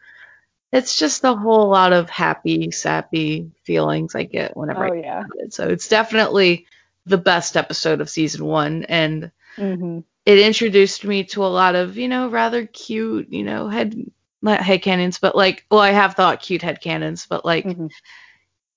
It's 0.71 0.97
just 0.97 1.23
a 1.23 1.35
whole 1.35 1.69
lot 1.69 1.93
of 1.93 2.09
happy, 2.09 2.71
sappy 2.71 3.51
feelings 3.63 4.15
I 4.15 4.23
get 4.23 4.57
whenever 4.57 4.85
Oh 4.85 4.87
I 4.87 4.91
yeah. 4.93 5.23
it. 5.39 5.53
So 5.53 5.69
it's 5.69 5.87
definitely 5.87 6.67
the 7.05 7.17
best 7.17 7.57
episode 7.57 8.01
of 8.01 8.09
season 8.09 8.45
one 8.45 8.85
and 8.85 9.31
hmm 9.57 9.99
it 10.25 10.39
introduced 10.39 11.03
me 11.05 11.25
to 11.25 11.43
a 11.45 11.47
lot 11.47 11.75
of, 11.75 11.97
you 11.97 12.07
know, 12.07 12.29
rather 12.29 12.65
cute, 12.65 13.29
you 13.29 13.43
know, 13.43 13.67
head 13.69 13.95
not 14.43 14.61
head 14.61 14.81
canons, 14.83 15.19
but 15.19 15.35
like, 15.35 15.65
well, 15.71 15.81
I 15.81 15.91
have 15.91 16.15
thought 16.15 16.41
cute 16.41 16.61
head 16.63 16.81
canons, 16.81 17.27
but 17.27 17.45
like, 17.45 17.75
hmm 17.75 17.87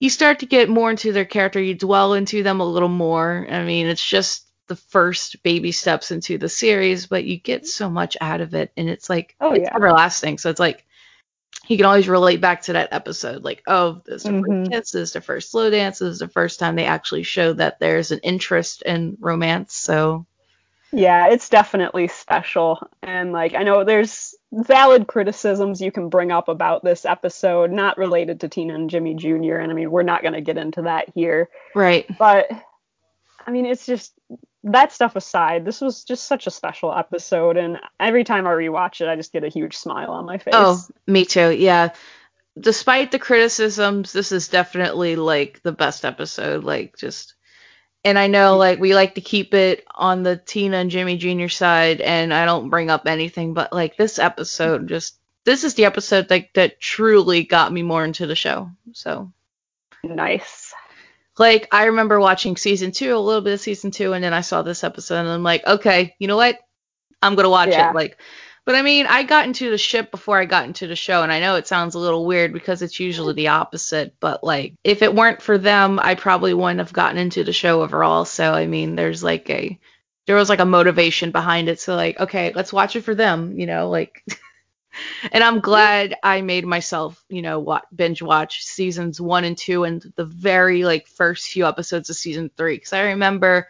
you 0.00 0.10
start 0.10 0.40
to 0.40 0.46
get 0.46 0.68
more 0.68 0.90
into 0.90 1.12
their 1.12 1.24
character, 1.24 1.60
you 1.60 1.74
dwell 1.74 2.14
into 2.14 2.42
them 2.42 2.60
a 2.60 2.64
little 2.66 2.88
more. 2.88 3.46
I 3.50 3.64
mean, 3.64 3.86
it's 3.86 4.06
just 4.06 4.46
the 4.68 4.76
first 4.76 5.42
baby 5.42 5.72
steps 5.72 6.10
into 6.10 6.38
the 6.38 6.48
series, 6.48 7.06
but 7.06 7.24
you 7.24 7.38
get 7.38 7.66
so 7.66 7.88
much 7.88 8.16
out 8.20 8.40
of 8.40 8.54
it, 8.54 8.72
and 8.76 8.88
it's 8.90 9.08
like 9.08 9.36
Oh, 9.40 9.54
it's 9.54 9.68
yeah. 9.68 9.74
everlasting. 9.74 10.38
So 10.38 10.50
it's 10.50 10.60
like 10.60 10.84
he 11.64 11.76
can 11.76 11.86
always 11.86 12.08
relate 12.08 12.40
back 12.40 12.62
to 12.64 12.74
that 12.74 12.92
episode, 12.92 13.44
like, 13.44 13.62
oh, 13.66 14.02
this 14.06 14.22
is 14.22 14.24
their 14.24 14.34
Mhm. 14.34 14.68
first 14.70 14.70
kiss, 14.70 14.92
this 14.92 15.02
is 15.10 15.12
their 15.14 15.22
first 15.22 15.50
slow 15.52 15.70
dance, 15.70 16.00
this 16.00 16.10
is 16.14 16.18
the 16.20 16.28
first 16.28 16.58
time 16.60 16.76
they 16.76 16.86
actually 16.86 17.24
show 17.24 17.52
that 17.54 17.80
there's 17.80 18.12
an 18.12 18.20
interest 18.20 18.82
in 18.82 19.16
romance. 19.20 19.74
So 19.74 20.26
Yeah, 20.96 21.28
it's 21.28 21.50
definitely 21.50 22.08
special. 22.08 22.80
And 23.02 23.30
like 23.30 23.54
I 23.54 23.64
know 23.64 23.84
there's 23.84 24.34
valid 24.50 25.06
criticisms 25.06 25.82
you 25.82 25.92
can 25.92 26.08
bring 26.08 26.32
up 26.32 26.48
about 26.48 26.82
this 26.82 27.04
episode, 27.04 27.70
not 27.70 27.98
related 27.98 28.40
to 28.40 28.48
Tina 28.48 28.74
and 28.74 28.88
Jimmy 28.88 29.14
Jr. 29.14 29.56
And 29.56 29.70
I 29.70 29.74
mean, 29.74 29.90
we're 29.90 30.02
not 30.02 30.22
going 30.22 30.32
to 30.32 30.40
get 30.40 30.56
into 30.56 30.82
that 30.82 31.10
here. 31.14 31.50
right, 31.74 32.06
But 32.18 32.48
I 33.46 33.50
mean, 33.50 33.66
it's 33.66 33.84
just 33.84 34.14
that 34.64 34.90
stuff 34.90 35.16
aside, 35.16 35.66
this 35.66 35.82
was 35.82 36.02
just 36.02 36.24
such 36.24 36.46
a 36.46 36.50
special 36.50 36.92
episode 36.92 37.58
and 37.58 37.78
every 38.00 38.24
time 38.24 38.46
I 38.46 38.50
rewatch 38.50 39.02
it, 39.02 39.08
I 39.08 39.16
just 39.16 39.34
get 39.34 39.44
a 39.44 39.48
huge 39.48 39.76
smile 39.76 40.12
on 40.12 40.24
my 40.24 40.38
face. 40.38 40.54
Oh, 40.56 40.82
me 41.06 41.26
too. 41.26 41.50
Yeah. 41.50 41.90
Despite 42.58 43.12
the 43.12 43.18
criticisms, 43.18 44.14
this 44.14 44.32
is 44.32 44.48
definitely 44.48 45.16
like 45.16 45.60
the 45.62 45.72
best 45.72 46.06
episode. 46.06 46.64
Like 46.64 46.96
just 46.96 47.35
and 48.06 48.20
I 48.20 48.28
know 48.28 48.52
mm-hmm. 48.52 48.60
like 48.60 48.78
we 48.78 48.94
like 48.94 49.16
to 49.16 49.20
keep 49.20 49.52
it 49.52 49.84
on 49.92 50.22
the 50.22 50.36
Tina 50.36 50.76
and 50.76 50.90
Jimmy 50.90 51.16
Jr. 51.16 51.48
side 51.48 52.00
and 52.00 52.32
I 52.32 52.44
don't 52.44 52.70
bring 52.70 52.88
up 52.88 53.06
anything, 53.06 53.52
but 53.52 53.72
like 53.72 53.96
this 53.96 54.20
episode 54.20 54.82
mm-hmm. 54.82 54.88
just 54.88 55.18
this 55.44 55.64
is 55.64 55.74
the 55.74 55.86
episode 55.86 56.30
like 56.30 56.52
that 56.54 56.80
truly 56.80 57.42
got 57.42 57.72
me 57.72 57.82
more 57.82 58.04
into 58.04 58.28
the 58.28 58.36
show. 58.36 58.70
So 58.92 59.32
nice. 60.04 60.72
like 61.36 61.66
I 61.72 61.86
remember 61.86 62.20
watching 62.20 62.56
season 62.56 62.92
two, 62.92 63.16
a 63.16 63.18
little 63.18 63.42
bit 63.42 63.54
of 63.54 63.60
season 63.60 63.90
two, 63.90 64.12
and 64.12 64.22
then 64.22 64.32
I 64.32 64.40
saw 64.40 64.62
this 64.62 64.84
episode 64.84 65.18
and 65.18 65.28
I'm 65.28 65.42
like, 65.42 65.66
okay, 65.66 66.14
you 66.20 66.28
know 66.28 66.36
what? 66.36 66.60
I'm 67.20 67.34
gonna 67.34 67.50
watch 67.50 67.70
Yeah. 67.70 67.90
it. 67.90 67.96
Like 67.96 68.18
but 68.66 68.74
I 68.74 68.82
mean, 68.82 69.06
I 69.06 69.22
got 69.22 69.46
into 69.46 69.70
the 69.70 69.78
ship 69.78 70.10
before 70.10 70.38
I 70.38 70.44
got 70.44 70.64
into 70.64 70.88
the 70.88 70.96
show, 70.96 71.22
and 71.22 71.30
I 71.30 71.38
know 71.38 71.54
it 71.54 71.68
sounds 71.68 71.94
a 71.94 72.00
little 72.00 72.26
weird 72.26 72.52
because 72.52 72.82
it's 72.82 72.98
usually 72.98 73.32
the 73.32 73.48
opposite, 73.48 74.16
but 74.18 74.42
like 74.42 74.74
if 74.82 75.02
it 75.02 75.14
weren't 75.14 75.40
for 75.40 75.56
them, 75.56 76.00
I 76.02 76.16
probably 76.16 76.52
wouldn't 76.52 76.80
have 76.80 76.92
gotten 76.92 77.16
into 77.16 77.44
the 77.44 77.52
show 77.52 77.82
overall. 77.82 78.24
So 78.24 78.52
I 78.52 78.66
mean, 78.66 78.96
there's 78.96 79.22
like 79.22 79.48
a 79.50 79.78
there 80.26 80.34
was 80.34 80.48
like 80.48 80.58
a 80.58 80.64
motivation 80.64 81.30
behind 81.30 81.68
it. 81.68 81.78
So 81.78 81.94
like, 81.94 82.18
okay, 82.18 82.52
let's 82.56 82.72
watch 82.72 82.96
it 82.96 83.02
for 83.02 83.14
them, 83.14 83.56
you 83.56 83.66
know, 83.66 83.88
like 83.88 84.24
and 85.32 85.44
I'm 85.44 85.60
glad 85.60 86.16
I 86.24 86.40
made 86.42 86.66
myself, 86.66 87.24
you 87.28 87.42
know, 87.42 87.60
wa 87.60 87.82
binge 87.94 88.20
watch 88.20 88.64
seasons 88.64 89.20
one 89.20 89.44
and 89.44 89.56
two 89.56 89.84
and 89.84 90.02
the 90.16 90.24
very 90.24 90.84
like 90.84 91.06
first 91.06 91.46
few 91.46 91.66
episodes 91.66 92.10
of 92.10 92.16
season 92.16 92.50
three 92.56 92.76
because 92.76 92.92
I 92.92 93.02
remember 93.10 93.68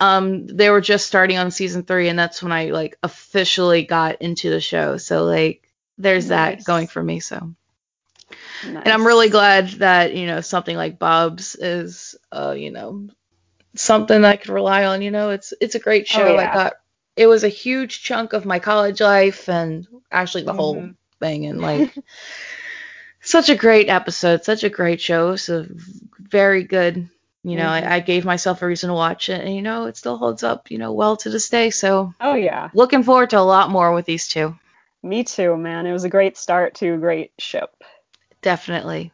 um 0.00 0.46
they 0.46 0.70
were 0.70 0.80
just 0.80 1.06
starting 1.06 1.38
on 1.38 1.50
season 1.50 1.82
three 1.84 2.08
and 2.08 2.18
that's 2.18 2.42
when 2.42 2.52
I 2.52 2.66
like 2.70 2.98
officially 3.02 3.84
got 3.84 4.22
into 4.22 4.50
the 4.50 4.60
show. 4.60 4.96
So 4.96 5.24
like 5.24 5.68
there's 5.98 6.28
that 6.28 6.64
going 6.64 6.86
for 6.86 7.02
me. 7.02 7.20
So 7.20 7.54
nice. 8.62 8.82
and 8.84 8.92
I'm 8.92 9.06
really 9.06 9.28
glad 9.28 9.68
that 9.80 10.14
you 10.14 10.26
know 10.26 10.40
something 10.40 10.76
like 10.76 10.98
Bob's 10.98 11.54
is 11.56 12.16
uh 12.32 12.54
you 12.56 12.70
know 12.70 13.08
something 13.76 14.24
I 14.24 14.36
could 14.36 14.50
rely 14.50 14.84
on. 14.86 15.02
You 15.02 15.10
know, 15.10 15.30
it's 15.30 15.52
it's 15.60 15.74
a 15.74 15.80
great 15.80 16.08
show. 16.08 16.24
Oh, 16.24 16.36
I 16.36 16.46
got 16.46 16.74
it 17.16 17.26
was 17.26 17.44
a 17.44 17.48
huge 17.48 18.02
chunk 18.02 18.32
of 18.32 18.46
my 18.46 18.58
college 18.58 19.00
life 19.00 19.48
and 19.48 19.86
actually 20.10 20.44
the 20.44 20.52
whole 20.52 20.76
Mhm. 20.76 20.96
thing 21.20 21.46
and 21.46 21.60
like 21.60 21.94
such 23.20 23.48
a 23.50 23.56
great 23.56 23.88
episode, 23.88 24.44
such 24.44 24.64
a 24.64 24.70
great 24.70 25.00
show. 25.00 25.36
So 25.36 25.66
very 26.18 26.64
good. 26.64 27.08
You 27.44 27.56
know, 27.56 27.66
Mhm. 27.68 27.86
I, 27.86 27.94
I 27.96 28.00
gave 28.00 28.24
myself 28.24 28.62
a 28.62 28.66
reason 28.66 28.88
to 28.88 28.94
watch 28.94 29.28
it, 29.28 29.40
and 29.44 29.54
you 29.54 29.62
know, 29.62 29.86
it 29.86 29.96
still 29.96 30.16
holds 30.18 30.42
up, 30.42 30.70
you 30.70 30.78
know, 30.78 30.92
well 30.92 31.16
to 31.18 31.30
this 31.30 31.48
day. 31.48 31.70
So 31.70 32.12
Oh 32.20 32.34
yeah. 32.34 32.70
looking 32.74 33.02
forward 33.02 33.30
to 33.30 33.38
a 33.38 33.40
lot 33.40 33.70
more 33.70 33.92
with 33.94 34.06
these 34.06 34.28
two. 34.28 34.58
Me 35.02 35.22
too, 35.24 35.56
man. 35.56 35.86
It 35.86 35.92
was 35.92 36.04
a 36.04 36.08
great 36.10 36.36
start 36.36 36.74
to 36.76 36.94
a 36.94 36.98
great 36.98 37.32
ship. 37.38 37.70
Definitely. 38.42 39.12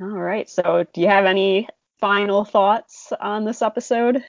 All 0.00 0.06
right. 0.06 0.48
So, 0.48 0.84
do 0.92 1.00
you 1.00 1.08
have 1.08 1.24
any 1.26 1.68
final 2.00 2.44
thoughts 2.44 3.12
on 3.20 3.44
this 3.44 3.62
episode? 3.62 4.24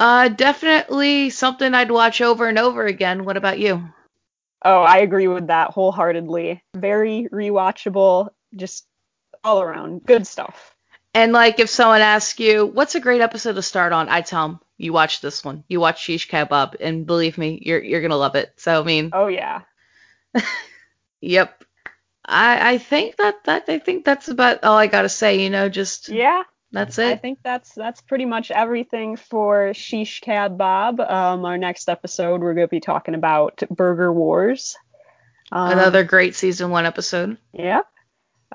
Uh, 0.00 0.28
definitely 0.28 1.30
something 1.30 1.74
I'd 1.74 1.90
watch 1.90 2.20
over 2.20 2.46
and 2.46 2.58
over 2.58 2.86
again. 2.86 3.24
What 3.24 3.36
about 3.36 3.58
you? 3.58 3.92
Oh, 4.64 4.82
I 4.82 4.98
agree 4.98 5.28
with 5.28 5.48
that 5.48 5.70
wholeheartedly. 5.70 6.62
Very 6.74 7.28
rewatchable, 7.32 8.30
just 8.54 8.86
all 9.44 9.60
around 9.60 10.04
good 10.04 10.26
stuff. 10.26 10.74
And 11.18 11.32
like, 11.32 11.58
if 11.58 11.68
someone 11.68 12.00
asks 12.00 12.38
you, 12.38 12.64
"What's 12.64 12.94
a 12.94 13.00
great 13.00 13.20
episode 13.20 13.54
to 13.54 13.62
start 13.62 13.92
on?" 13.92 14.08
I 14.08 14.20
tell 14.20 14.46
them, 14.46 14.60
"You 14.76 14.92
watch 14.92 15.20
this 15.20 15.44
one. 15.44 15.64
You 15.66 15.80
watch 15.80 16.00
Shish 16.00 16.28
Kebab, 16.28 16.76
and 16.80 17.06
believe 17.06 17.36
me, 17.36 17.60
you're 17.60 17.82
you're 17.82 18.00
gonna 18.00 18.16
love 18.16 18.36
it." 18.36 18.52
So 18.56 18.80
I 18.80 18.84
mean, 18.84 19.10
Oh 19.12 19.26
yeah. 19.26 19.62
yep. 21.20 21.64
I 22.24 22.74
I 22.74 22.78
think 22.78 23.16
that 23.16 23.42
that 23.44 23.64
I 23.68 23.80
think 23.80 24.04
that's 24.04 24.28
about 24.28 24.62
all 24.62 24.76
I 24.78 24.86
gotta 24.86 25.08
say. 25.08 25.42
You 25.42 25.50
know, 25.50 25.68
just 25.68 26.08
Yeah. 26.08 26.44
that's 26.70 26.98
it. 26.98 27.08
I 27.08 27.16
think 27.16 27.40
that's 27.42 27.72
that's 27.74 28.00
pretty 28.00 28.24
much 28.24 28.52
everything 28.52 29.16
for 29.16 29.74
Shish 29.74 30.20
Kebab. 30.20 31.00
Um, 31.10 31.44
our 31.44 31.58
next 31.58 31.88
episode, 31.88 32.42
we're 32.42 32.54
going 32.54 32.66
to 32.66 32.70
be 32.70 32.80
talking 32.80 33.14
about 33.16 33.62
Burger 33.70 34.12
Wars. 34.12 34.76
Um, 35.50 35.72
Another 35.72 36.04
great 36.04 36.36
season 36.36 36.70
one 36.70 36.86
episode. 36.86 37.38
Yeah. 37.52 37.80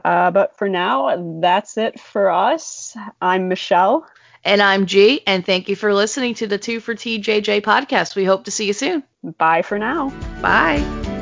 Uh, 0.03 0.31
but 0.31 0.57
for 0.57 0.69
now, 0.69 1.39
that's 1.41 1.77
it 1.77 1.99
for 1.99 2.29
us. 2.29 2.95
I'm 3.21 3.47
Michelle. 3.47 4.07
And 4.45 4.61
I'm 4.61 4.85
G, 4.87 5.21
and 5.25 5.45
thank 5.45 5.69
you 5.69 5.75
for 5.75 5.93
listening 5.93 6.33
to 6.35 6.47
the 6.47 6.57
Two 6.57 6.79
for 6.79 6.95
TJJ 6.95 7.61
podcast. 7.61 8.15
We 8.15 8.25
hope 8.25 8.45
to 8.45 8.51
see 8.51 8.65
you 8.67 8.73
soon. 8.73 9.03
Bye 9.37 9.61
for 9.61 9.79
now. 9.79 10.09
Bye. 10.41 11.12